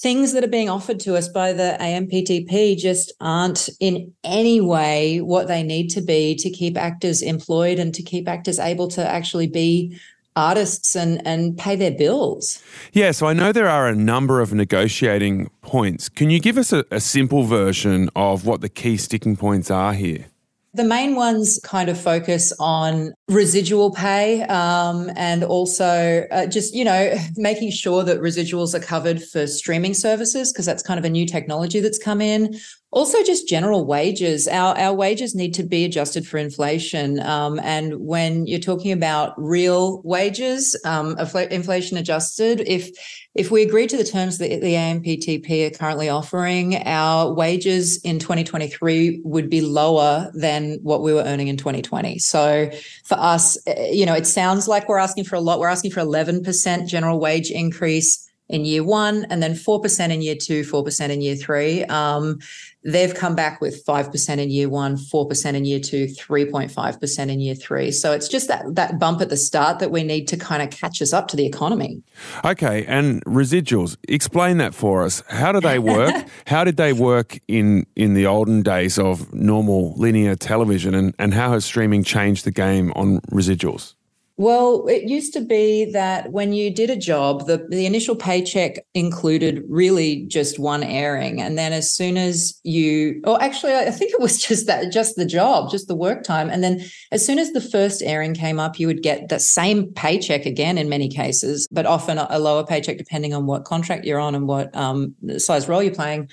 things 0.00 0.32
that 0.32 0.44
are 0.44 0.48
being 0.48 0.68
offered 0.68 1.00
to 1.00 1.16
us 1.16 1.28
by 1.28 1.52
the 1.52 1.76
AMPTP 1.80 2.76
just 2.78 3.12
aren't 3.20 3.68
in 3.80 4.12
any 4.22 4.60
way 4.60 5.20
what 5.20 5.48
they 5.48 5.62
need 5.62 5.88
to 5.88 6.00
be 6.00 6.36
to 6.36 6.50
keep 6.50 6.76
actors 6.76 7.20
employed 7.20 7.80
and 7.80 7.92
to 7.94 8.02
keep 8.02 8.28
actors 8.28 8.60
able 8.60 8.86
to 8.86 9.06
actually 9.06 9.48
be 9.48 9.98
artists 10.38 10.94
and, 10.94 11.20
and 11.26 11.58
pay 11.58 11.74
their 11.74 11.90
bills. 11.90 12.62
Yeah, 12.92 13.10
so 13.10 13.26
I 13.26 13.32
know 13.32 13.50
there 13.52 13.68
are 13.68 13.88
a 13.88 13.94
number 13.94 14.40
of 14.40 14.54
negotiating 14.54 15.50
points. 15.62 16.08
Can 16.08 16.30
you 16.30 16.40
give 16.40 16.56
us 16.56 16.72
a, 16.72 16.84
a 16.90 17.00
simple 17.00 17.42
version 17.42 18.08
of 18.14 18.46
what 18.46 18.60
the 18.60 18.68
key 18.68 18.96
sticking 18.96 19.36
points 19.36 19.70
are 19.70 19.92
here? 19.92 20.26
The 20.74 20.84
main 20.84 21.16
ones 21.16 21.58
kind 21.64 21.88
of 21.88 22.00
focus 22.00 22.52
on 22.60 23.12
residual 23.28 23.90
pay 23.90 24.42
um, 24.44 25.10
and 25.16 25.42
also 25.42 26.24
uh, 26.30 26.46
just, 26.46 26.74
you 26.74 26.84
know, 26.84 27.14
making 27.36 27.72
sure 27.72 28.04
that 28.04 28.20
residuals 28.20 28.74
are 28.74 28.80
covered 28.80 29.20
for 29.22 29.46
streaming 29.46 29.94
services 29.94 30.52
because 30.52 30.66
that's 30.66 30.82
kind 30.82 30.98
of 30.98 31.04
a 31.04 31.10
new 31.10 31.26
technology 31.26 31.80
that's 31.80 31.98
come 31.98 32.20
in. 32.20 32.54
Also, 32.90 33.22
just 33.22 33.46
general 33.46 33.84
wages. 33.84 34.48
Our, 34.48 34.74
our 34.78 34.94
wages 34.94 35.34
need 35.34 35.52
to 35.54 35.62
be 35.62 35.84
adjusted 35.84 36.26
for 36.26 36.38
inflation. 36.38 37.20
Um, 37.20 37.60
and 37.62 38.00
when 38.00 38.46
you're 38.46 38.58
talking 38.58 38.92
about 38.92 39.34
real 39.36 40.00
wages, 40.04 40.78
um, 40.86 41.14
inflation 41.50 41.98
adjusted, 41.98 42.60
if 42.66 42.88
if 43.34 43.50
we 43.50 43.62
agree 43.62 43.86
to 43.86 43.96
the 43.96 44.04
terms 44.04 44.38
that 44.38 44.48
the 44.48 44.74
AMPTP 44.74 45.66
are 45.66 45.78
currently 45.78 46.08
offering, 46.08 46.76
our 46.86 47.32
wages 47.32 48.00
in 48.02 48.18
2023 48.18 49.20
would 49.22 49.50
be 49.50 49.60
lower 49.60 50.30
than 50.34 50.78
what 50.82 51.02
we 51.02 51.12
were 51.12 51.22
earning 51.22 51.48
in 51.48 51.56
2020. 51.58 52.18
So 52.18 52.70
for 53.04 53.18
us, 53.18 53.58
eh, 53.66 53.90
you 53.92 54.06
know, 54.06 54.14
it 54.14 54.26
sounds 54.26 54.66
like 54.66 54.88
we're 54.88 54.98
asking 54.98 55.24
for 55.24 55.36
a 55.36 55.40
lot. 55.40 55.60
We're 55.60 55.68
asking 55.68 55.90
for 55.90 56.00
11% 56.00 56.88
general 56.88 57.20
wage 57.20 57.50
increase 57.50 58.27
in 58.48 58.64
year 58.64 58.82
one, 58.82 59.26
and 59.30 59.42
then 59.42 59.52
4% 59.54 60.10
in 60.10 60.22
year 60.22 60.34
two, 60.34 60.62
4% 60.62 61.10
in 61.10 61.20
year 61.20 61.36
three. 61.36 61.84
Um, 61.84 62.38
they've 62.84 63.14
come 63.14 63.34
back 63.34 63.60
with 63.60 63.84
5% 63.84 64.38
in 64.38 64.50
year 64.50 64.68
one, 64.68 64.96
4% 64.96 65.54
in 65.54 65.64
year 65.64 65.80
two, 65.80 66.06
3.5% 66.06 67.28
in 67.28 67.40
year 67.40 67.54
three. 67.54 67.90
So 67.90 68.12
it's 68.12 68.28
just 68.28 68.48
that, 68.48 68.74
that 68.74 68.98
bump 68.98 69.20
at 69.20 69.28
the 69.28 69.36
start 69.36 69.78
that 69.80 69.90
we 69.90 70.02
need 70.02 70.26
to 70.28 70.36
kind 70.36 70.62
of 70.62 70.70
catch 70.70 71.02
us 71.02 71.12
up 71.12 71.28
to 71.28 71.36
the 71.36 71.44
economy. 71.44 72.02
Okay. 72.44 72.86
And 72.86 73.22
residuals, 73.24 73.96
explain 74.08 74.56
that 74.58 74.74
for 74.74 75.02
us. 75.02 75.22
How 75.28 75.52
do 75.52 75.60
they 75.60 75.78
work? 75.78 76.14
how 76.46 76.64
did 76.64 76.76
they 76.76 76.92
work 76.92 77.38
in, 77.48 77.86
in 77.96 78.14
the 78.14 78.26
olden 78.26 78.62
days 78.62 78.98
of 78.98 79.32
normal 79.34 79.92
linear 79.96 80.34
television? 80.34 80.94
And, 80.94 81.14
and 81.18 81.34
how 81.34 81.52
has 81.52 81.64
streaming 81.64 82.04
changed 82.04 82.44
the 82.44 82.50
game 82.50 82.92
on 82.96 83.20
residuals? 83.32 83.94
Well, 84.38 84.86
it 84.86 85.02
used 85.08 85.32
to 85.32 85.40
be 85.40 85.86
that 85.86 86.30
when 86.30 86.52
you 86.52 86.72
did 86.72 86.90
a 86.90 86.96
job, 86.96 87.48
the, 87.48 87.66
the 87.70 87.86
initial 87.86 88.14
paycheck 88.14 88.78
included 88.94 89.64
really 89.68 90.26
just 90.26 90.60
one 90.60 90.84
airing. 90.84 91.42
And 91.42 91.58
then 91.58 91.72
as 91.72 91.92
soon 91.92 92.16
as 92.16 92.60
you, 92.62 93.20
or 93.24 93.42
actually, 93.42 93.74
I 93.74 93.90
think 93.90 94.12
it 94.12 94.20
was 94.20 94.40
just 94.46 94.68
that, 94.68 94.92
just 94.92 95.16
the 95.16 95.26
job, 95.26 95.72
just 95.72 95.88
the 95.88 95.96
work 95.96 96.22
time. 96.22 96.50
And 96.50 96.62
then 96.62 96.84
as 97.10 97.26
soon 97.26 97.40
as 97.40 97.50
the 97.50 97.60
first 97.60 98.00
airing 98.00 98.32
came 98.32 98.60
up, 98.60 98.78
you 98.78 98.86
would 98.86 99.02
get 99.02 99.28
the 99.28 99.40
same 99.40 99.92
paycheck 99.94 100.46
again 100.46 100.78
in 100.78 100.88
many 100.88 101.08
cases, 101.08 101.66
but 101.72 101.84
often 101.84 102.18
a 102.18 102.38
lower 102.38 102.64
paycheck 102.64 102.96
depending 102.96 103.34
on 103.34 103.46
what 103.46 103.64
contract 103.64 104.04
you're 104.04 104.20
on 104.20 104.36
and 104.36 104.46
what 104.46 104.74
um, 104.76 105.16
size 105.38 105.68
role 105.68 105.82
you're 105.82 105.92
playing. 105.92 106.30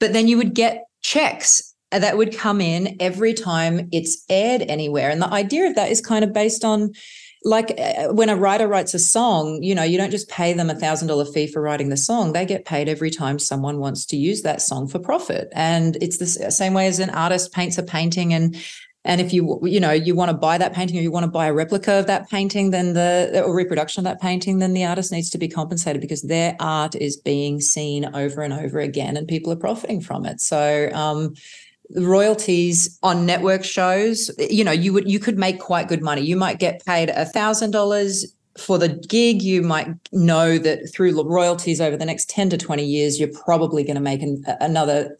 But 0.00 0.14
then 0.14 0.28
you 0.28 0.38
would 0.38 0.54
get 0.54 0.84
checks 1.02 1.74
that 1.90 2.16
would 2.16 2.36
come 2.36 2.60
in 2.60 2.96
every 3.00 3.34
time 3.34 3.88
it's 3.92 4.24
aired 4.28 4.62
anywhere. 4.62 5.10
And 5.10 5.22
the 5.22 5.32
idea 5.32 5.66
of 5.66 5.74
that 5.76 5.90
is 5.90 6.00
kind 6.00 6.24
of 6.24 6.32
based 6.32 6.64
on 6.64 6.92
like 7.44 7.78
uh, 7.78 8.08
when 8.08 8.28
a 8.28 8.36
writer 8.36 8.66
writes 8.66 8.94
a 8.94 8.98
song, 8.98 9.62
you 9.62 9.74
know, 9.74 9.84
you 9.84 9.96
don't 9.96 10.10
just 10.10 10.28
pay 10.28 10.52
them 10.52 10.70
a 10.70 10.74
thousand 10.74 11.08
dollar 11.08 11.24
fee 11.24 11.46
for 11.46 11.62
writing 11.62 11.88
the 11.88 11.96
song. 11.96 12.32
They 12.32 12.44
get 12.44 12.64
paid 12.64 12.88
every 12.88 13.10
time 13.10 13.38
someone 13.38 13.78
wants 13.78 14.04
to 14.06 14.16
use 14.16 14.42
that 14.42 14.60
song 14.60 14.88
for 14.88 14.98
profit. 14.98 15.48
And 15.52 15.96
it's 16.02 16.18
the 16.18 16.26
same 16.26 16.74
way 16.74 16.88
as 16.88 16.98
an 16.98 17.10
artist 17.10 17.52
paints 17.52 17.78
a 17.78 17.82
painting 17.82 18.34
and 18.34 18.56
and 19.04 19.20
if 19.20 19.32
you 19.32 19.60
you 19.62 19.78
know 19.80 19.92
you 19.92 20.14
want 20.14 20.30
to 20.30 20.36
buy 20.36 20.58
that 20.58 20.74
painting 20.74 20.98
or 20.98 21.00
you 21.00 21.12
want 21.12 21.24
to 21.24 21.30
buy 21.30 21.46
a 21.46 21.52
replica 21.52 21.92
of 21.94 22.06
that 22.08 22.28
painting, 22.28 22.72
then 22.72 22.94
the 22.94 23.42
or 23.46 23.54
reproduction 23.54 24.00
of 24.00 24.04
that 24.04 24.20
painting, 24.20 24.58
then 24.58 24.74
the 24.74 24.84
artist 24.84 25.12
needs 25.12 25.30
to 25.30 25.38
be 25.38 25.48
compensated 25.48 26.02
because 26.02 26.22
their 26.22 26.56
art 26.60 26.96
is 26.96 27.16
being 27.16 27.60
seen 27.60 28.04
over 28.14 28.42
and 28.42 28.52
over 28.52 28.80
again, 28.80 29.16
and 29.16 29.28
people 29.28 29.52
are 29.52 29.56
profiting 29.56 30.00
from 30.00 30.26
it. 30.26 30.40
So 30.40 30.90
um, 30.92 31.34
royalties 31.96 32.98
on 33.02 33.24
network 33.24 33.64
shows 33.64 34.30
you 34.50 34.62
know 34.62 34.72
you 34.72 34.92
would 34.92 35.10
you 35.10 35.18
could 35.18 35.38
make 35.38 35.58
quite 35.58 35.88
good 35.88 36.02
money 36.02 36.20
you 36.20 36.36
might 36.36 36.58
get 36.58 36.84
paid 36.84 37.08
a 37.10 37.24
thousand 37.24 37.70
dollars 37.70 38.34
for 38.58 38.76
the 38.78 38.88
gig 38.88 39.40
you 39.40 39.62
might 39.62 39.88
know 40.12 40.58
that 40.58 40.92
through 40.92 41.22
royalties 41.22 41.80
over 41.80 41.96
the 41.96 42.04
next 42.04 42.28
10 42.28 42.50
to 42.50 42.58
20 42.58 42.84
years 42.84 43.18
you're 43.18 43.32
probably 43.44 43.84
going 43.84 43.94
to 43.94 44.02
make 44.02 44.20
an, 44.20 44.44
another 44.60 45.16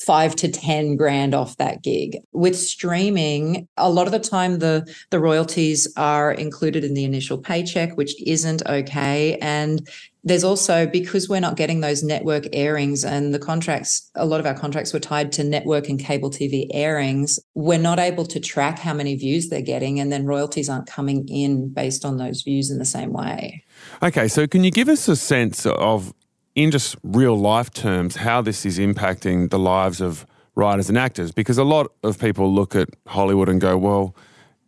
five 0.00 0.34
to 0.34 0.48
10 0.48 0.96
grand 0.96 1.34
off 1.34 1.56
that 1.58 1.82
gig. 1.82 2.18
With 2.32 2.56
streaming, 2.56 3.68
a 3.76 3.90
lot 3.90 4.06
of 4.06 4.12
the 4.12 4.18
time 4.18 4.58
the, 4.58 4.90
the 5.10 5.20
royalties 5.20 5.92
are 5.96 6.32
included 6.32 6.84
in 6.84 6.94
the 6.94 7.04
initial 7.04 7.36
paycheck, 7.36 7.96
which 7.96 8.20
isn't 8.22 8.66
okay. 8.66 9.36
And 9.42 9.86
there's 10.22 10.44
also 10.44 10.86
because 10.86 11.28
we're 11.28 11.40
not 11.40 11.56
getting 11.56 11.80
those 11.80 12.02
network 12.02 12.46
airings 12.52 13.04
and 13.04 13.32
the 13.32 13.38
contracts 13.38 14.10
a 14.14 14.26
lot 14.26 14.40
of 14.40 14.46
our 14.46 14.54
contracts 14.54 14.92
were 14.92 15.00
tied 15.00 15.32
to 15.32 15.44
network 15.44 15.88
and 15.88 15.98
cable 15.98 16.30
tv 16.30 16.66
airings 16.72 17.38
we're 17.54 17.78
not 17.78 17.98
able 17.98 18.24
to 18.24 18.38
track 18.38 18.78
how 18.78 18.92
many 18.92 19.16
views 19.16 19.48
they're 19.48 19.62
getting 19.62 19.98
and 19.98 20.12
then 20.12 20.26
royalties 20.26 20.68
aren't 20.68 20.86
coming 20.86 21.26
in 21.28 21.72
based 21.72 22.04
on 22.04 22.18
those 22.18 22.42
views 22.42 22.70
in 22.70 22.78
the 22.78 22.84
same 22.84 23.12
way. 23.12 23.62
Okay 24.02 24.28
so 24.28 24.46
can 24.46 24.64
you 24.64 24.70
give 24.70 24.88
us 24.88 25.08
a 25.08 25.16
sense 25.16 25.66
of 25.66 26.12
in 26.54 26.70
just 26.70 26.96
real 27.02 27.36
life 27.36 27.70
terms 27.70 28.16
how 28.16 28.42
this 28.42 28.66
is 28.66 28.78
impacting 28.78 29.50
the 29.50 29.58
lives 29.58 30.00
of 30.00 30.26
writers 30.54 30.88
and 30.88 30.98
actors? 30.98 31.32
Because 31.32 31.58
a 31.58 31.64
lot 31.64 31.90
of 32.02 32.18
people 32.18 32.52
look 32.52 32.74
at 32.74 32.88
hollywood 33.06 33.48
and 33.48 33.60
go 33.60 33.76
well 33.78 34.14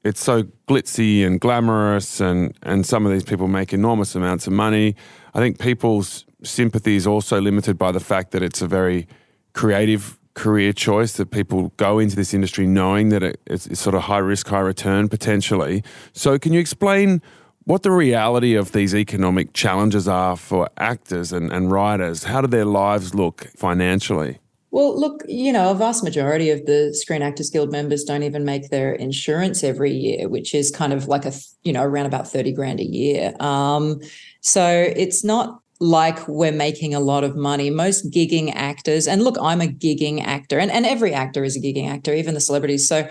it's 0.05 0.23
so 0.23 0.45
glitzy 0.69 1.25
and 1.25 1.41
glamorous 1.41 2.21
and, 2.21 2.57
and 2.63 2.85
some 2.85 3.07
of 3.07 3.13
these 3.13 3.25
people 3.25 3.49
make 3.49 3.73
enormous 3.73 4.15
amounts 4.15 4.47
of 4.47 4.53
money 4.53 4.97
I 5.35 5.39
think 5.39 5.59
people's 5.59 6.27
sympathy 6.43 6.97
is 6.97 7.07
also 7.07 7.41
limited 7.41 7.79
by 7.79 7.93
the 7.93 8.01
fact 8.01 8.33
that 8.33 8.43
it's 8.43 8.61
a 8.61 8.67
very 8.67 9.07
creative 9.55 10.19
career 10.35 10.73
choice 10.73 11.15
that 11.15 11.31
people 11.31 11.73
go 11.77 11.99
into 11.99 12.17
this 12.17 12.35
industry 12.35 12.67
knowing 12.67 13.11
that 13.11 13.23
it's, 13.23 13.67
it's 13.67 13.81
sort 13.81 13.95
of 13.95 14.03
high 14.03 14.19
risk, 14.19 14.49
high 14.49 14.61
return 14.61 15.09
potentially. 15.09 15.83
So, 16.13 16.39
can 16.39 16.53
you 16.53 16.61
explain 16.61 17.23
what 17.65 17.83
the 17.83 17.91
reality 17.91 18.55
of 18.55 18.73
these 18.73 18.95
economic 18.95 19.53
challenges 19.53 20.09
are 20.09 20.37
for 20.37 20.69
actors 20.77 21.33
and, 21.33 21.53
and 21.53 21.71
writers? 21.71 22.25
How 22.25 22.41
do 22.41 22.47
their 22.47 22.65
lives 22.65 23.15
look 23.15 23.47
financially? 23.57 24.39
Well, 24.73 24.99
look, 24.99 25.23
you 25.29 25.53
know, 25.53 25.71
a 25.71 25.75
vast 25.75 26.03
majority 26.03 26.49
of 26.49 26.65
the 26.65 26.95
Screen 26.95 27.21
Actors 27.21 27.51
Guild 27.51 27.71
members 27.71 28.05
don't 28.05 28.23
even 28.23 28.47
make 28.47 28.71
their 28.71 28.95
insurance 28.95 29.63
every 29.63 29.93
year, 29.93 30.31
which 30.31 30.55
is 30.55 30.71
kind 30.71 30.95
of 30.95 31.09
like 31.09 31.27
a, 31.27 31.33
you 31.63 31.75
know, 31.75 31.83
around 31.83 32.07
about 32.07 32.27
30 32.27 32.53
grand 32.53 32.81
a 32.81 32.85
year. 32.85 33.35
Um, 33.39 34.01
so 34.41 34.67
it's 34.97 35.23
not 35.23 35.61
like 35.79 36.27
we're 36.27 36.53
making 36.53 36.95
a 36.95 37.01
lot 37.01 37.23
of 37.23 37.37
money. 37.37 37.69
Most 37.69 38.11
gigging 38.11 38.51
actors, 38.55 39.07
and 39.07 39.23
look, 39.23 39.37
I'm 39.43 39.61
a 39.61 39.67
gigging 39.67 40.25
actor, 40.25 40.59
and, 40.59 40.71
and 40.71 40.87
every 40.87 41.13
actor 41.13 41.45
is 41.45 41.55
a 41.55 41.61
gigging 41.61 41.91
actor, 41.91 42.15
even 42.15 42.33
the 42.33 42.41
celebrities. 42.41 42.89
So 42.89 43.07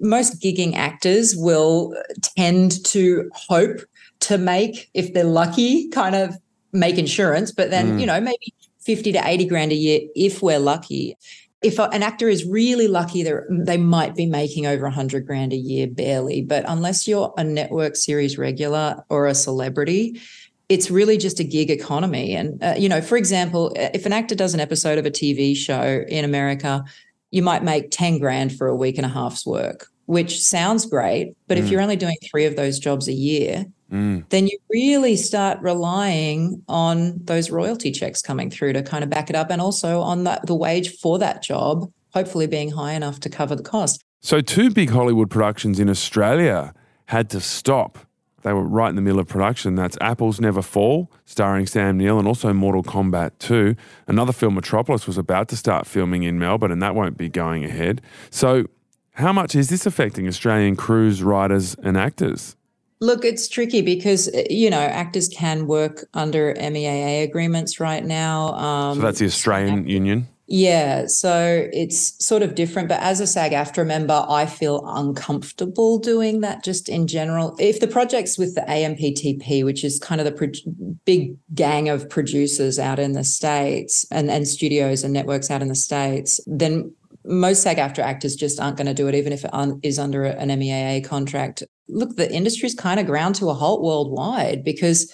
most 0.00 0.42
gigging 0.42 0.74
actors 0.74 1.34
will 1.34 1.94
tend 2.36 2.84
to 2.84 3.30
hope 3.32 3.80
to 4.20 4.36
make, 4.36 4.90
if 4.92 5.14
they're 5.14 5.24
lucky, 5.24 5.88
kind 5.88 6.14
of 6.14 6.34
make 6.72 6.98
insurance, 6.98 7.50
but 7.50 7.70
then, 7.70 7.96
mm. 7.96 8.00
you 8.00 8.06
know, 8.06 8.20
maybe 8.20 8.52
50 8.88 9.12
to 9.12 9.20
80 9.22 9.44
grand 9.44 9.70
a 9.70 9.74
year 9.74 10.00
if 10.16 10.42
we're 10.42 10.58
lucky. 10.58 11.14
If 11.60 11.78
an 11.78 12.02
actor 12.02 12.26
is 12.26 12.46
really 12.46 12.88
lucky, 12.88 13.22
they 13.50 13.76
might 13.76 14.14
be 14.14 14.24
making 14.24 14.66
over 14.66 14.84
100 14.84 15.26
grand 15.26 15.52
a 15.52 15.56
year 15.56 15.86
barely. 15.86 16.40
But 16.40 16.64
unless 16.66 17.06
you're 17.06 17.34
a 17.36 17.44
network 17.44 17.96
series 17.96 18.38
regular 18.38 19.04
or 19.10 19.26
a 19.26 19.34
celebrity, 19.34 20.22
it's 20.70 20.90
really 20.90 21.18
just 21.18 21.38
a 21.38 21.44
gig 21.44 21.70
economy. 21.70 22.34
And, 22.34 22.64
uh, 22.64 22.76
you 22.78 22.88
know, 22.88 23.02
for 23.02 23.18
example, 23.18 23.74
if 23.76 24.06
an 24.06 24.14
actor 24.14 24.34
does 24.34 24.54
an 24.54 24.60
episode 24.60 24.96
of 24.96 25.04
a 25.04 25.10
TV 25.10 25.54
show 25.54 26.02
in 26.08 26.24
America, 26.24 26.82
you 27.30 27.42
might 27.42 27.62
make 27.62 27.90
10 27.90 28.18
grand 28.20 28.56
for 28.56 28.68
a 28.68 28.76
week 28.76 28.96
and 28.96 29.04
a 29.04 29.10
half's 29.10 29.44
work, 29.44 29.88
which 30.06 30.40
sounds 30.40 30.86
great. 30.86 31.34
But 31.46 31.58
mm. 31.58 31.60
if 31.60 31.68
you're 31.68 31.82
only 31.82 31.96
doing 31.96 32.16
three 32.30 32.46
of 32.46 32.56
those 32.56 32.78
jobs 32.78 33.06
a 33.06 33.12
year, 33.12 33.66
mm. 33.92 34.24
then 34.28 34.46
you 34.46 34.58
really 34.70 35.16
start 35.16 35.58
relying 35.60 36.62
on 36.68 37.18
those 37.24 37.50
royalty 37.50 37.90
checks 37.90 38.22
coming 38.22 38.50
through 38.50 38.72
to 38.72 38.82
kind 38.82 39.04
of 39.04 39.10
back 39.10 39.30
it 39.30 39.36
up 39.36 39.50
and 39.50 39.60
also 39.60 40.00
on 40.00 40.24
that, 40.24 40.46
the 40.46 40.54
wage 40.54 40.96
for 40.98 41.18
that 41.18 41.42
job, 41.42 41.90
hopefully 42.10 42.46
being 42.46 42.70
high 42.70 42.92
enough 42.92 43.20
to 43.20 43.28
cover 43.28 43.54
the 43.54 43.62
cost. 43.62 44.04
So, 44.20 44.40
two 44.40 44.70
big 44.70 44.90
Hollywood 44.90 45.30
productions 45.30 45.78
in 45.78 45.88
Australia 45.88 46.74
had 47.06 47.30
to 47.30 47.40
stop. 47.40 47.98
They 48.42 48.52
were 48.52 48.62
right 48.64 48.88
in 48.88 48.96
the 48.96 49.02
middle 49.02 49.20
of 49.20 49.26
production. 49.26 49.74
That's 49.74 49.96
Apples 50.00 50.40
Never 50.40 50.62
Fall, 50.62 51.10
starring 51.24 51.66
Sam 51.66 51.98
Neill, 51.98 52.18
and 52.18 52.28
also 52.28 52.52
Mortal 52.52 52.82
Kombat 52.82 53.32
2. 53.38 53.74
Another 54.06 54.32
film, 54.32 54.54
Metropolis, 54.54 55.06
was 55.06 55.18
about 55.18 55.48
to 55.48 55.56
start 55.56 55.86
filming 55.86 56.22
in 56.22 56.38
Melbourne, 56.38 56.70
and 56.70 56.82
that 56.82 56.94
won't 56.94 57.16
be 57.16 57.28
going 57.28 57.64
ahead. 57.64 58.00
So, 58.30 58.66
how 59.12 59.32
much 59.32 59.56
is 59.56 59.68
this 59.68 59.86
affecting 59.86 60.28
Australian 60.28 60.76
crews, 60.76 61.22
writers, 61.22 61.74
and 61.82 61.96
actors? 61.96 62.56
Look, 63.00 63.24
it's 63.24 63.48
tricky 63.48 63.82
because 63.82 64.28
you 64.50 64.70
know 64.70 64.80
actors 64.80 65.28
can 65.28 65.66
work 65.66 66.06
under 66.14 66.54
MEAA 66.54 67.22
agreements 67.22 67.80
right 67.80 68.04
now. 68.04 68.54
Um, 68.54 68.96
so 68.96 69.02
that's 69.02 69.18
the 69.20 69.26
Australian 69.26 69.88
Union. 69.88 70.28
Yeah, 70.50 71.04
so 71.06 71.68
it's 71.74 72.24
sort 72.24 72.42
of 72.42 72.54
different. 72.54 72.88
But 72.88 73.00
as 73.02 73.20
a 73.20 73.26
SAG 73.26 73.52
AFTRA 73.52 73.86
member, 73.86 74.24
I 74.28 74.46
feel 74.46 74.82
uncomfortable 74.86 75.98
doing 75.98 76.40
that 76.40 76.64
just 76.64 76.88
in 76.88 77.06
general. 77.06 77.54
If 77.58 77.80
the 77.80 77.86
project's 77.86 78.38
with 78.38 78.54
the 78.54 78.62
AMPTP, 78.62 79.62
which 79.62 79.84
is 79.84 79.98
kind 79.98 80.22
of 80.22 80.24
the 80.24 80.32
pro- 80.32 80.72
big 81.04 81.36
gang 81.54 81.90
of 81.90 82.08
producers 82.08 82.78
out 82.78 82.98
in 82.98 83.12
the 83.12 83.24
States 83.24 84.06
and, 84.10 84.30
and 84.30 84.48
studios 84.48 85.04
and 85.04 85.12
networks 85.12 85.50
out 85.50 85.60
in 85.60 85.68
the 85.68 85.74
States, 85.74 86.40
then 86.46 86.94
most 87.28 87.62
SAG 87.62 87.76
AFTRA 87.76 88.02
actors 88.02 88.34
just 88.34 88.58
aren't 88.58 88.76
going 88.76 88.86
to 88.86 88.94
do 88.94 89.06
it, 89.06 89.14
even 89.14 89.32
if 89.32 89.44
it 89.44 89.52
un- 89.52 89.80
is 89.82 89.98
under 89.98 90.24
an 90.24 90.48
MEAA 90.48 91.04
contract. 91.04 91.62
Look, 91.88 92.16
the 92.16 92.32
industry's 92.32 92.74
kind 92.74 92.98
of 92.98 93.06
ground 93.06 93.34
to 93.36 93.50
a 93.50 93.54
halt 93.54 93.82
worldwide 93.82 94.64
because 94.64 95.12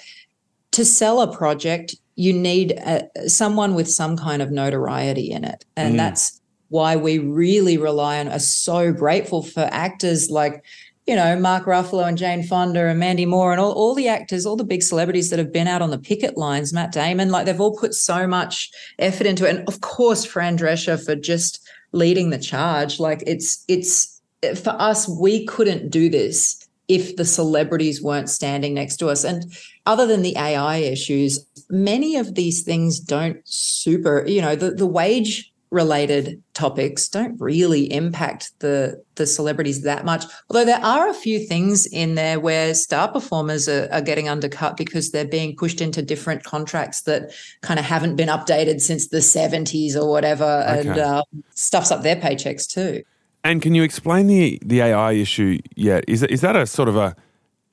to 0.72 0.84
sell 0.84 1.20
a 1.20 1.32
project, 1.32 1.96
you 2.16 2.32
need 2.32 2.72
a, 2.72 3.28
someone 3.28 3.74
with 3.74 3.90
some 3.90 4.16
kind 4.16 4.42
of 4.42 4.50
notoriety 4.50 5.30
in 5.30 5.44
it. 5.44 5.64
And 5.76 5.94
mm. 5.94 5.98
that's 5.98 6.40
why 6.68 6.96
we 6.96 7.18
really 7.18 7.76
rely 7.76 8.20
on, 8.20 8.28
are 8.28 8.38
so 8.38 8.92
grateful 8.92 9.42
for 9.42 9.68
actors 9.70 10.30
like, 10.30 10.64
you 11.06 11.14
know, 11.14 11.38
Mark 11.38 11.66
Ruffalo 11.66 12.08
and 12.08 12.16
Jane 12.16 12.42
Fonda 12.42 12.86
and 12.86 12.98
Mandy 12.98 13.26
Moore 13.26 13.52
and 13.52 13.60
all, 13.60 13.72
all 13.72 13.94
the 13.94 14.08
actors, 14.08 14.46
all 14.46 14.56
the 14.56 14.64
big 14.64 14.82
celebrities 14.82 15.30
that 15.30 15.38
have 15.38 15.52
been 15.52 15.68
out 15.68 15.82
on 15.82 15.90
the 15.90 15.98
picket 15.98 16.36
lines, 16.38 16.72
Matt 16.72 16.92
Damon, 16.92 17.30
like 17.30 17.46
they've 17.46 17.60
all 17.60 17.76
put 17.76 17.94
so 17.94 18.26
much 18.26 18.70
effort 18.98 19.26
into 19.26 19.46
it. 19.46 19.56
And 19.56 19.68
of 19.68 19.80
course, 19.80 20.24
Fran 20.24 20.56
Drescher 20.56 21.04
for 21.04 21.14
just 21.14 21.63
leading 21.94 22.30
the 22.30 22.38
charge. 22.38 23.00
Like 23.00 23.22
it's, 23.26 23.64
it's, 23.68 24.20
for 24.62 24.76
us, 24.78 25.08
we 25.08 25.46
couldn't 25.46 25.90
do 25.90 26.10
this 26.10 26.66
if 26.88 27.16
the 27.16 27.24
celebrities 27.24 28.02
weren't 28.02 28.28
standing 28.28 28.74
next 28.74 28.96
to 28.96 29.08
us. 29.08 29.24
And 29.24 29.44
other 29.86 30.06
than 30.06 30.22
the 30.22 30.36
AI 30.36 30.76
issues, 30.78 31.46
many 31.70 32.16
of 32.16 32.34
these 32.34 32.62
things 32.62 33.00
don't 33.00 33.40
super, 33.44 34.24
you 34.26 34.42
know, 34.42 34.54
the, 34.54 34.72
the 34.72 34.86
wage 34.86 35.50
related 35.74 36.42
topics 36.54 37.08
don't 37.08 37.38
really 37.40 37.92
impact 37.92 38.52
the 38.60 39.02
the 39.16 39.26
celebrities 39.26 39.82
that 39.82 40.04
much 40.04 40.24
although 40.48 40.64
there 40.64 40.82
are 40.84 41.08
a 41.08 41.14
few 41.14 41.38
things 41.38 41.86
in 41.86 42.14
there 42.14 42.40
where 42.40 42.72
star 42.74 43.10
performers 43.10 43.68
are, 43.68 43.88
are 43.92 44.00
getting 44.00 44.28
undercut 44.28 44.76
because 44.76 45.10
they're 45.10 45.26
being 45.26 45.54
pushed 45.56 45.80
into 45.80 46.00
different 46.00 46.44
contracts 46.44 47.02
that 47.02 47.32
kind 47.60 47.78
of 47.78 47.84
haven't 47.84 48.16
been 48.16 48.28
updated 48.28 48.80
since 48.80 49.08
the 49.08 49.18
70s 49.18 49.94
or 49.94 50.08
whatever 50.08 50.64
okay. 50.68 50.88
and 50.88 50.98
uh, 50.98 51.22
stuffs 51.50 51.90
up 51.90 52.02
their 52.02 52.16
paychecks 52.16 52.66
too 52.66 53.02
and 53.44 53.60
can 53.60 53.74
you 53.74 53.82
explain 53.82 54.26
the 54.26 54.58
the 54.64 54.80
AI 54.80 55.12
issue 55.12 55.60
yet? 55.76 56.04
Is 56.08 56.22
is 56.22 56.40
that 56.40 56.56
a 56.56 56.66
sort 56.66 56.88
of 56.88 56.96
a 56.96 57.14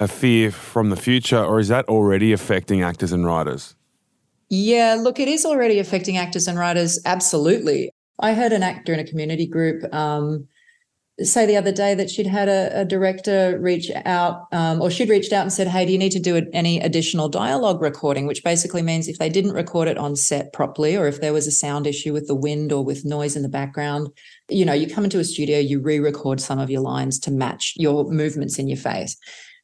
a 0.01 0.07
fear 0.07 0.51
from 0.51 0.89
the 0.89 0.97
future, 0.97 1.41
or 1.41 1.59
is 1.59 1.69
that 1.69 1.87
already 1.87 2.33
affecting 2.33 2.81
actors 2.81 3.13
and 3.13 3.25
writers? 3.25 3.75
Yeah, 4.53 4.97
look, 4.99 5.17
it 5.17 5.29
is 5.29 5.45
already 5.45 5.79
affecting 5.79 6.17
actors 6.17 6.45
and 6.45 6.59
writers. 6.59 6.99
Absolutely. 7.05 7.89
I 8.19 8.33
heard 8.33 8.51
an 8.51 8.63
actor 8.63 8.93
in 8.93 8.99
a 8.99 9.05
community 9.05 9.47
group 9.47 9.81
um, 9.93 10.45
say 11.21 11.45
the 11.45 11.55
other 11.55 11.71
day 11.71 11.95
that 11.95 12.09
she'd 12.09 12.27
had 12.27 12.49
a, 12.49 12.81
a 12.81 12.83
director 12.83 13.57
reach 13.61 13.89
out, 14.05 14.47
um, 14.51 14.81
or 14.81 14.91
she'd 14.91 15.07
reached 15.07 15.31
out 15.31 15.43
and 15.43 15.53
said, 15.53 15.69
"Hey, 15.69 15.85
do 15.85 15.93
you 15.93 15.97
need 15.97 16.11
to 16.11 16.19
do 16.19 16.45
any 16.51 16.81
additional 16.81 17.29
dialogue 17.29 17.81
recording?" 17.81 18.27
Which 18.27 18.43
basically 18.43 18.81
means 18.81 19.07
if 19.07 19.19
they 19.19 19.29
didn't 19.29 19.53
record 19.53 19.87
it 19.87 19.97
on 19.97 20.17
set 20.17 20.51
properly, 20.51 20.97
or 20.97 21.07
if 21.07 21.21
there 21.21 21.31
was 21.31 21.47
a 21.47 21.51
sound 21.51 21.87
issue 21.87 22.11
with 22.11 22.27
the 22.27 22.35
wind 22.35 22.73
or 22.73 22.83
with 22.83 23.05
noise 23.05 23.37
in 23.37 23.43
the 23.43 23.49
background, 23.49 24.09
you 24.49 24.65
know, 24.65 24.73
you 24.73 24.85
come 24.85 25.05
into 25.05 25.19
a 25.19 25.23
studio, 25.23 25.59
you 25.59 25.79
re-record 25.79 26.41
some 26.41 26.59
of 26.59 26.69
your 26.69 26.81
lines 26.81 27.19
to 27.19 27.31
match 27.31 27.73
your 27.77 28.03
movements 28.11 28.59
in 28.59 28.67
your 28.67 28.77
face. 28.77 29.15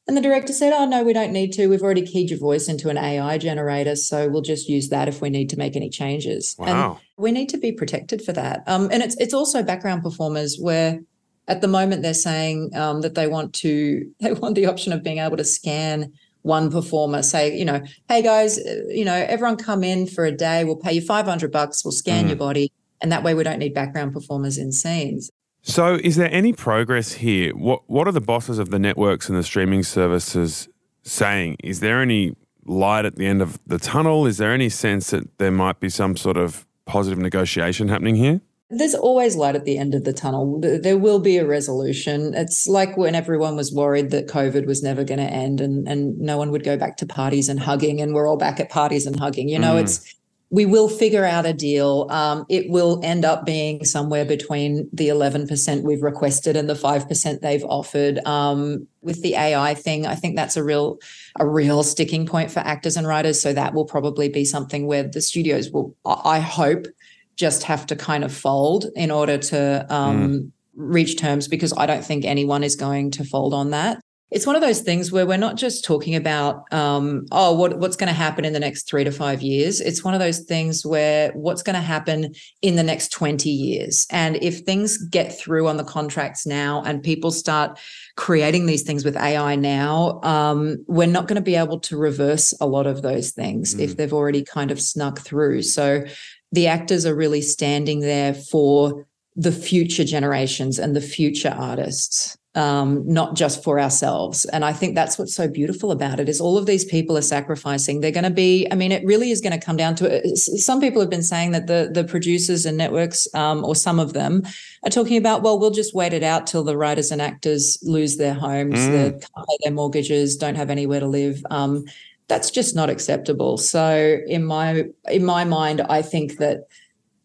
And 0.08 0.16
the 0.16 0.22
director 0.22 0.54
said, 0.54 0.72
"Oh 0.74 0.86
no, 0.86 1.04
we 1.04 1.12
don't 1.12 1.34
need 1.34 1.52
to. 1.54 1.68
We've 1.68 1.82
already 1.82 2.06
keyed 2.06 2.30
your 2.30 2.40
voice 2.40 2.70
into 2.70 2.90
an 2.90 2.98
AI 2.98 3.38
generator, 3.38 3.96
so 3.96 4.30
we'll 4.30 4.42
just 4.42 4.70
use 4.70 4.88
that 4.90 5.10
if 5.10 5.22
we 5.22 5.30
need 5.30 5.50
to 5.50 5.58
make 5.58 5.76
any 5.76 5.90
changes." 5.90 6.56
Wow. 6.58 6.92
And 6.92 7.00
we 7.18 7.32
need 7.32 7.50
to 7.50 7.58
be 7.58 7.74
protected 7.74 8.22
for 8.22 8.32
that. 8.34 8.64
Um, 8.68 8.90
and 8.92 9.04
it's 9.04 9.18
it's 9.18 9.34
also 9.34 9.64
background 9.64 10.04
performers 10.04 10.58
where 10.60 11.00
at 11.48 11.62
the 11.62 11.68
moment, 11.68 12.02
they're 12.02 12.14
saying 12.14 12.72
um, 12.76 13.02
that 13.02 13.16
they 13.16 13.28
want 13.28 13.54
to 13.56 14.10
they 14.20 14.34
want 14.34 14.56
the 14.56 14.66
option 14.66 14.94
of 14.94 15.04
being 15.04 15.20
able 15.20 15.38
to 15.38 15.46
scan 15.46 16.12
one 16.42 16.72
performer. 16.72 17.24
Say, 17.24 17.58
you 17.58 17.66
know, 17.66 17.82
hey 18.08 18.22
guys, 18.22 18.58
uh, 18.58 18.84
you 18.90 19.06
know, 19.06 19.16
everyone 19.16 19.58
come 19.58 19.84
in 19.84 20.08
for 20.08 20.26
a 20.26 20.32
day. 20.32 20.64
We'll 20.64 20.76
pay 20.78 20.94
you 20.94 21.02
five 21.02 21.26
hundred 21.26 21.52
bucks. 21.52 21.84
We'll 21.84 21.92
scan 21.92 22.26
mm. 22.26 22.30
your 22.30 22.38
body, 22.38 22.72
and 23.02 23.12
that 23.12 23.24
way 23.24 23.34
we 23.34 23.44
don't 23.44 23.60
need 23.60 23.74
background 23.74 24.14
performers 24.14 24.58
in 24.58 24.72
scenes. 24.72 25.30
So, 25.68 26.00
is 26.02 26.16
there 26.16 26.34
any 26.34 26.54
progress 26.54 27.12
here? 27.12 27.54
What 27.54 27.82
What 27.88 28.08
are 28.08 28.14
the 28.14 28.22
bosses 28.22 28.58
of 28.58 28.70
the 28.70 28.80
networks 28.80 29.28
and 29.28 29.38
the 29.38 29.44
streaming 29.44 29.84
services 29.84 30.70
saying? 31.04 31.58
Is 31.62 31.82
there 31.82 32.02
any 32.02 32.38
light 32.66 33.04
at 33.04 33.18
the 33.18 33.26
end 33.26 33.42
of 33.42 33.60
the 33.68 33.78
tunnel? 33.78 34.26
Is 34.26 34.38
there 34.38 34.54
any 34.54 34.70
sense 34.70 35.10
that 35.10 35.38
there 35.40 35.52
might 35.52 35.82
be 35.82 35.90
some 35.90 36.16
sort 36.16 36.38
of 36.38 36.66
positive 36.86 37.20
negotiation 37.20 37.90
happening 37.90 38.16
here? 38.16 38.40
There's 38.70 38.96
always 38.96 39.36
light 39.36 39.56
at 39.56 39.66
the 39.66 39.78
end 39.78 39.94
of 39.94 40.06
the 40.06 40.14
tunnel. 40.14 40.62
There 40.62 40.98
will 40.98 41.20
be 41.20 41.38
a 41.38 41.46
resolution. 41.46 42.34
It's 42.34 42.66
like 42.68 42.96
when 42.96 43.14
everyone 43.14 43.58
was 43.58 43.74
worried 43.74 44.10
that 44.12 44.28
COVID 44.28 44.66
was 44.68 44.82
never 44.82 45.04
going 45.04 45.20
to 45.20 45.26
end 45.26 45.60
and, 45.60 45.86
and 45.86 46.18
no 46.18 46.38
one 46.38 46.52
would 46.52 46.64
go 46.64 46.78
back 46.78 46.96
to 46.98 47.06
parties 47.06 47.50
and 47.50 47.60
hugging, 47.60 48.00
and 48.00 48.14
we're 48.14 48.28
all 48.28 48.38
back 48.38 48.62
at 48.62 48.70
parties 48.70 49.06
and 49.06 49.20
hugging. 49.20 49.50
You 49.50 49.60
know, 49.60 49.76
mm. 49.76 49.82
it's 49.82 50.14
we 50.50 50.66
will 50.66 50.88
figure 50.88 51.26
out 51.26 51.46
a 51.46 51.52
deal. 51.52 52.08
Um, 52.10 52.46
it 52.48 52.70
will 52.70 53.02
end 53.04 53.26
up 53.26 53.46
being 53.46 53.84
somewhere 53.84 54.24
between 54.24 54.90
the 54.94 55.10
11% 55.10 55.84
we've 55.84 56.02
requested 56.02 56.56
and 56.56 56.70
the 56.70 56.74
5% 56.74 57.42
they've 57.42 57.66
offered. 57.66 58.20
Um, 58.26 58.88
with 59.02 59.22
the 59.22 59.36
AI 59.36 59.74
thing, 59.74 60.06
I 60.06 60.16
think 60.16 60.38
that's 60.38 60.56
a 60.56 60.64
real, 60.64 61.00
a 61.38 61.46
real 61.46 61.84
sticking 61.84 62.26
point 62.26 62.50
for 62.50 62.60
actors 62.62 62.96
and 62.96 63.06
writers. 63.06 63.42
So 63.42 63.52
that 63.54 63.74
will 63.74 63.86
probably 63.86 64.30
be 64.30 64.46
something 64.46 64.88
where 64.88 65.04
the 65.04 65.22
studios 65.22 65.70
will, 65.70 65.96
I 66.06 66.40
hope, 66.40 66.88
just 67.36 67.64
have 67.64 67.86
to 67.88 67.96
kind 67.96 68.24
of 68.24 68.34
fold 68.34 68.86
in 68.96 69.12
order 69.12 69.38
to 69.38 69.86
um, 69.94 70.30
mm. 70.30 70.52
reach 70.76 71.20
terms 71.20 71.48
because 71.48 71.74
I 71.78 71.86
don't 71.86 72.04
think 72.04 72.24
anyone 72.26 72.64
is 72.64 72.76
going 72.76 73.12
to 73.12 73.26
fold 73.26 73.54
on 73.54 73.72
that. 73.72 74.02
It's 74.30 74.46
one 74.46 74.58
of 74.58 74.62
those 74.62 74.82
things 74.82 75.10
where 75.10 75.26
we're 75.26 75.38
not 75.38 75.56
just 75.56 75.86
talking 75.86 76.14
about, 76.14 76.72
um, 76.74 77.26
oh, 77.32 77.54
what, 77.54 77.80
what's 77.80 77.96
going 77.96 78.10
to 78.10 78.14
happen 78.14 78.44
in 78.44 78.52
the 78.52 78.60
next 78.60 78.84
three 78.84 79.06
to 79.06 79.12
five 79.12 79.42
years. 79.42 79.80
It's 79.80 80.04
one 80.04 80.14
of 80.14 80.20
those 80.20 80.40
things 80.40 80.86
where 80.86 81.32
what's 81.32 81.64
going 81.64 81.76
to 81.76 81.82
happen 81.82 82.34
in 82.62 82.76
the 82.76 82.84
next 82.84 83.14
20 83.14 83.50
years. 83.50 84.06
And 84.12 84.36
if 84.44 84.60
things 84.60 84.98
get 84.98 85.38
through 85.38 85.68
on 85.68 85.78
the 85.78 85.86
contracts 85.86 86.46
now 86.46 86.84
and 86.86 87.02
people 87.02 87.32
start 87.32 87.80
creating 88.18 88.66
these 88.66 88.84
things 88.84 89.06
with 89.06 89.16
AI 89.16 89.56
now, 89.56 90.20
um, 90.24 90.84
we're 90.88 91.08
not 91.08 91.28
going 91.28 91.36
to 91.36 91.42
be 91.42 91.56
able 91.56 91.80
to 91.80 91.98
reverse 91.98 92.54
a 92.60 92.68
lot 92.68 92.86
of 92.86 93.02
those 93.04 93.32
things 93.32 93.76
mm. 93.76 93.80
if 93.80 93.96
they've 93.96 94.14
already 94.14 94.44
kind 94.44 94.72
of 94.72 94.82
snuck 94.82 95.20
through. 95.20 95.62
So 95.62 96.04
the 96.52 96.68
actors 96.68 97.06
are 97.06 97.16
really 97.16 97.42
standing 97.42 98.02
there 98.02 98.34
for 98.34 99.08
the 99.38 99.52
future 99.52 100.04
generations 100.04 100.80
and 100.80 100.96
the 100.96 101.02
future 101.02 101.56
artists 101.58 102.38
um, 102.56 103.04
not 103.06 103.36
just 103.36 103.64
for 103.64 103.80
ourselves 103.80 104.46
and 104.46 104.66
i 104.66 104.74
think 104.74 104.96
that's 104.96 105.20
what's 105.20 105.36
so 105.36 105.48
beautiful 105.48 105.92
about 105.92 106.20
it 106.20 106.28
is 106.28 106.42
all 106.42 106.58
of 106.58 106.66
these 106.66 106.86
people 106.86 107.16
are 107.18 107.22
sacrificing 107.22 108.02
they're 108.02 108.10
going 108.12 108.24
to 108.24 108.30
be 108.30 108.68
i 108.72 108.76
mean 108.76 108.92
it 108.92 109.06
really 109.06 109.30
is 109.30 109.42
going 109.42 109.58
to 109.58 109.64
come 109.64 109.78
down 109.78 109.96
to 109.96 110.06
it 110.06 110.38
some 110.38 110.80
people 110.80 111.00
have 111.00 111.10
been 111.10 111.22
saying 111.22 111.52
that 111.52 111.68
the 111.68 111.90
the 111.94 112.04
producers 112.04 112.66
and 112.66 112.78
networks 112.78 113.28
um, 113.36 113.64
or 113.64 113.76
some 113.76 114.00
of 114.00 114.14
them 114.14 114.42
are 114.84 114.90
talking 114.90 115.18
about 115.18 115.44
well 115.44 115.60
we'll 115.60 115.70
just 115.72 115.94
wait 115.94 116.14
it 116.14 116.24
out 116.24 116.48
till 116.48 116.64
the 116.64 116.78
writers 116.78 117.12
and 117.12 117.22
actors 117.22 117.78
lose 117.84 118.18
their 118.18 118.34
homes 118.34 118.80
mm. 118.80 118.92
they 118.92 119.12
can't 119.12 119.48
pay 119.48 119.58
their 119.64 119.74
mortgages 119.74 120.36
don't 120.36 120.56
have 120.56 120.70
anywhere 120.70 121.00
to 121.00 121.08
live 121.08 121.46
um, 121.52 121.86
that's 122.28 122.52
just 122.52 122.76
not 122.76 122.90
acceptable. 122.90 123.58
So 123.58 124.20
in 124.28 124.44
my 124.44 124.86
in 125.10 125.26
my 125.26 125.44
mind, 125.44 125.82
I 125.82 126.02
think 126.02 126.38
that 126.38 126.68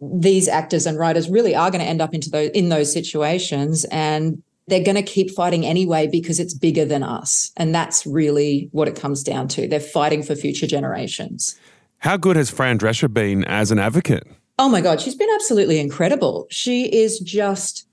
these 0.01 0.49
actors 0.49 0.87
and 0.87 0.99
writers 0.99 1.29
really 1.29 1.55
are 1.55 1.71
going 1.71 1.81
to 1.81 1.87
end 1.87 2.01
up 2.01 2.15
into 2.15 2.31
those 2.31 2.51
in 2.51 2.69
those 2.69 2.93
situations 2.93 3.85
and 3.87 4.43
they're 4.69 4.85
going 4.85 4.97
to 4.97 5.03
keep 5.03 5.31
fighting 5.31 5.67
anyway 5.67 6.07
because 6.07 6.39
it's 6.39 6.55
bigger 6.55 6.85
than 6.85 7.03
us. 7.03 7.53
And 7.57 7.75
that's 7.75 8.07
really 8.07 8.69
what 8.73 8.89
it 8.89 8.97
comes 8.97 9.23
down 9.23 9.49
to. 9.49 9.67
They're 9.67 9.81
fighting 9.81 10.23
for 10.23 10.35
future 10.35 10.67
generations. 10.67 11.59
How 11.99 12.17
good 12.17 12.37
has 12.37 12.51
Fran 12.51 12.79
Drescher 12.79 13.13
been 13.13 13.45
as 13.45 13.71
an 13.71 13.79
advocate? 13.79 14.27
Oh 14.59 14.69
my 14.69 14.81
God, 14.81 15.01
she's 15.01 15.15
been 15.15 15.31
absolutely 15.35 15.79
incredible. 15.79 16.47
She 16.51 16.85
is 16.85 17.19
just 17.21 17.87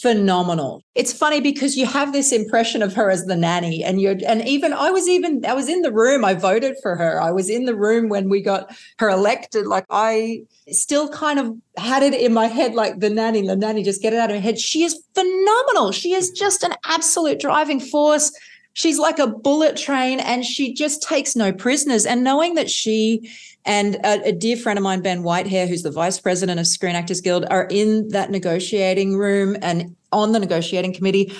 phenomenal. 0.00 0.82
It's 0.94 1.12
funny 1.12 1.40
because 1.40 1.76
you 1.76 1.86
have 1.86 2.12
this 2.12 2.32
impression 2.32 2.82
of 2.82 2.94
her 2.94 3.10
as 3.10 3.26
the 3.26 3.36
nanny 3.36 3.84
and 3.84 4.00
you're 4.00 4.16
and 4.26 4.46
even 4.46 4.72
I 4.72 4.90
was 4.90 5.08
even 5.08 5.44
I 5.44 5.52
was 5.52 5.68
in 5.68 5.82
the 5.82 5.92
room 5.92 6.24
I 6.24 6.34
voted 6.34 6.76
for 6.82 6.96
her. 6.96 7.20
I 7.20 7.30
was 7.30 7.50
in 7.50 7.64
the 7.66 7.74
room 7.74 8.08
when 8.08 8.28
we 8.28 8.40
got 8.40 8.74
her 8.98 9.08
elected 9.08 9.66
like 9.66 9.84
I 9.90 10.42
still 10.70 11.08
kind 11.08 11.38
of 11.38 11.56
had 11.76 12.02
it 12.02 12.14
in 12.14 12.32
my 12.32 12.46
head 12.46 12.74
like 12.74 13.00
the 13.00 13.10
nanny 13.10 13.46
the 13.46 13.56
nanny 13.56 13.82
just 13.82 14.02
get 14.02 14.12
it 14.12 14.18
out 14.18 14.30
of 14.30 14.36
her 14.36 14.42
head. 14.42 14.58
She 14.58 14.84
is 14.84 15.02
phenomenal. 15.14 15.92
She 15.92 16.12
is 16.12 16.30
just 16.30 16.62
an 16.62 16.74
absolute 16.84 17.40
driving 17.40 17.80
force. 17.80 18.32
She's 18.72 18.98
like 18.98 19.18
a 19.18 19.26
bullet 19.26 19.76
train 19.76 20.20
and 20.20 20.44
she 20.44 20.72
just 20.72 21.02
takes 21.02 21.34
no 21.34 21.52
prisoners 21.52 22.06
and 22.06 22.22
knowing 22.22 22.54
that 22.54 22.70
she 22.70 23.28
and 23.64 23.96
a, 23.96 24.28
a, 24.28 24.32
dear 24.32 24.56
friend 24.56 24.78
of 24.78 24.82
mine, 24.82 25.02
Ben 25.02 25.22
Whitehair, 25.22 25.68
who's 25.68 25.82
the 25.82 25.90
vice 25.90 26.18
president 26.18 26.58
of 26.58 26.66
Screen 26.66 26.96
Actors 26.96 27.20
Guild, 27.20 27.44
are 27.50 27.66
in 27.70 28.08
that 28.08 28.30
negotiating 28.30 29.18
room 29.18 29.56
and 29.60 29.94
on 30.12 30.32
the 30.32 30.38
negotiating 30.38 30.94
committee. 30.94 31.32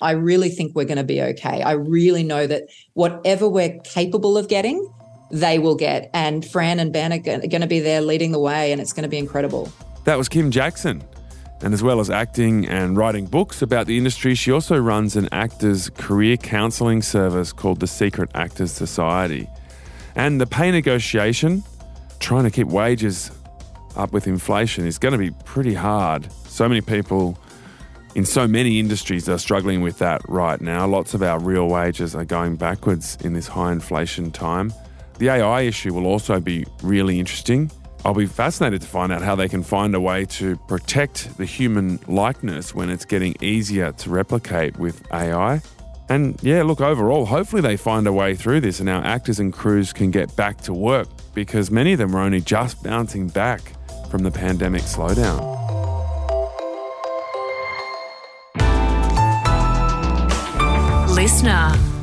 I 0.00 0.12
really 0.12 0.48
think 0.48 0.74
we're 0.74 0.84
going 0.84 0.98
to 0.98 1.04
be 1.04 1.22
okay. 1.22 1.62
I 1.62 1.72
really 1.72 2.24
know 2.24 2.46
that 2.46 2.64
whatever 2.94 3.48
we're 3.48 3.78
capable 3.84 4.36
of 4.36 4.48
getting, 4.48 4.88
they 5.30 5.58
will 5.58 5.76
get. 5.76 6.10
And 6.14 6.44
Fran 6.44 6.80
and 6.80 6.92
Ben 6.92 7.12
are 7.12 7.18
going 7.18 7.60
to 7.60 7.66
be 7.66 7.80
there 7.80 8.00
leading 8.00 8.32
the 8.32 8.40
way, 8.40 8.72
and 8.72 8.80
it's 8.80 8.92
going 8.92 9.04
to 9.04 9.08
be 9.08 9.18
incredible. 9.18 9.70
That 10.04 10.18
was 10.18 10.28
Kym 10.28 10.50
Jackson. 10.50 11.02
And 11.60 11.74
as 11.74 11.82
well 11.82 11.98
as 11.98 12.08
acting 12.08 12.66
and 12.68 12.96
writing 12.96 13.26
books 13.26 13.62
about 13.62 13.86
the 13.86 13.98
industry, 13.98 14.34
she 14.34 14.52
also 14.52 14.78
runs 14.78 15.16
an 15.16 15.28
actors' 15.32 15.90
career 15.90 16.36
counselling 16.36 17.02
service 17.02 17.52
called 17.52 17.80
the 17.80 17.86
Secret 17.86 18.30
Actors 18.34 18.70
Society. 18.70 19.48
And 20.14 20.40
the 20.40 20.46
pay 20.46 20.70
negotiation, 20.70 21.64
trying 22.20 22.44
to 22.44 22.50
keep 22.50 22.68
wages 22.68 23.32
up 23.96 24.12
with 24.12 24.28
inflation, 24.28 24.86
is 24.86 24.98
going 24.98 25.12
to 25.12 25.18
be 25.18 25.32
pretty 25.44 25.74
hard. 25.74 26.30
So 26.46 26.68
many 26.68 26.80
people 26.80 27.36
in 28.14 28.24
so 28.24 28.48
many 28.48 28.78
industries 28.80 29.28
are 29.28 29.38
struggling 29.38 29.80
with 29.80 29.98
that 29.98 30.22
right 30.28 30.60
now. 30.60 30.86
Lots 30.86 31.14
of 31.14 31.22
our 31.22 31.38
real 31.38 31.68
wages 31.68 32.14
are 32.14 32.24
going 32.24 32.56
backwards 32.56 33.18
in 33.22 33.32
this 33.32 33.48
high 33.48 33.72
inflation 33.72 34.30
time. 34.30 34.72
The 35.18 35.28
AI 35.28 35.62
issue 35.62 35.92
will 35.92 36.06
also 36.06 36.40
be 36.40 36.64
really 36.82 37.18
interesting. 37.18 37.70
I'll 38.04 38.14
be 38.14 38.26
fascinated 38.26 38.80
to 38.82 38.86
find 38.86 39.12
out 39.12 39.22
how 39.22 39.34
they 39.34 39.48
can 39.48 39.62
find 39.62 39.94
a 39.94 40.00
way 40.00 40.24
to 40.26 40.56
protect 40.68 41.36
the 41.36 41.44
human 41.44 41.98
likeness 42.06 42.74
when 42.74 42.90
it's 42.90 43.04
getting 43.04 43.34
easier 43.40 43.92
to 43.92 44.10
replicate 44.10 44.78
with 44.78 45.02
AI. 45.12 45.60
And 46.08 46.38
yeah, 46.42 46.62
look, 46.62 46.80
overall, 46.80 47.26
hopefully 47.26 47.60
they 47.60 47.76
find 47.76 48.06
a 48.06 48.12
way 48.12 48.34
through 48.34 48.60
this 48.60 48.80
and 48.80 48.88
our 48.88 49.04
actors 49.04 49.40
and 49.40 49.52
crews 49.52 49.92
can 49.92 50.10
get 50.10 50.34
back 50.36 50.58
to 50.62 50.72
work 50.72 51.08
because 51.34 51.70
many 51.70 51.92
of 51.92 51.98
them 51.98 52.14
are 52.16 52.20
only 52.20 52.40
just 52.40 52.82
bouncing 52.82 53.28
back 53.28 53.60
from 54.10 54.22
the 54.22 54.30
pandemic 54.30 54.82
slowdown. 54.82 55.56
Listener. 61.14 61.97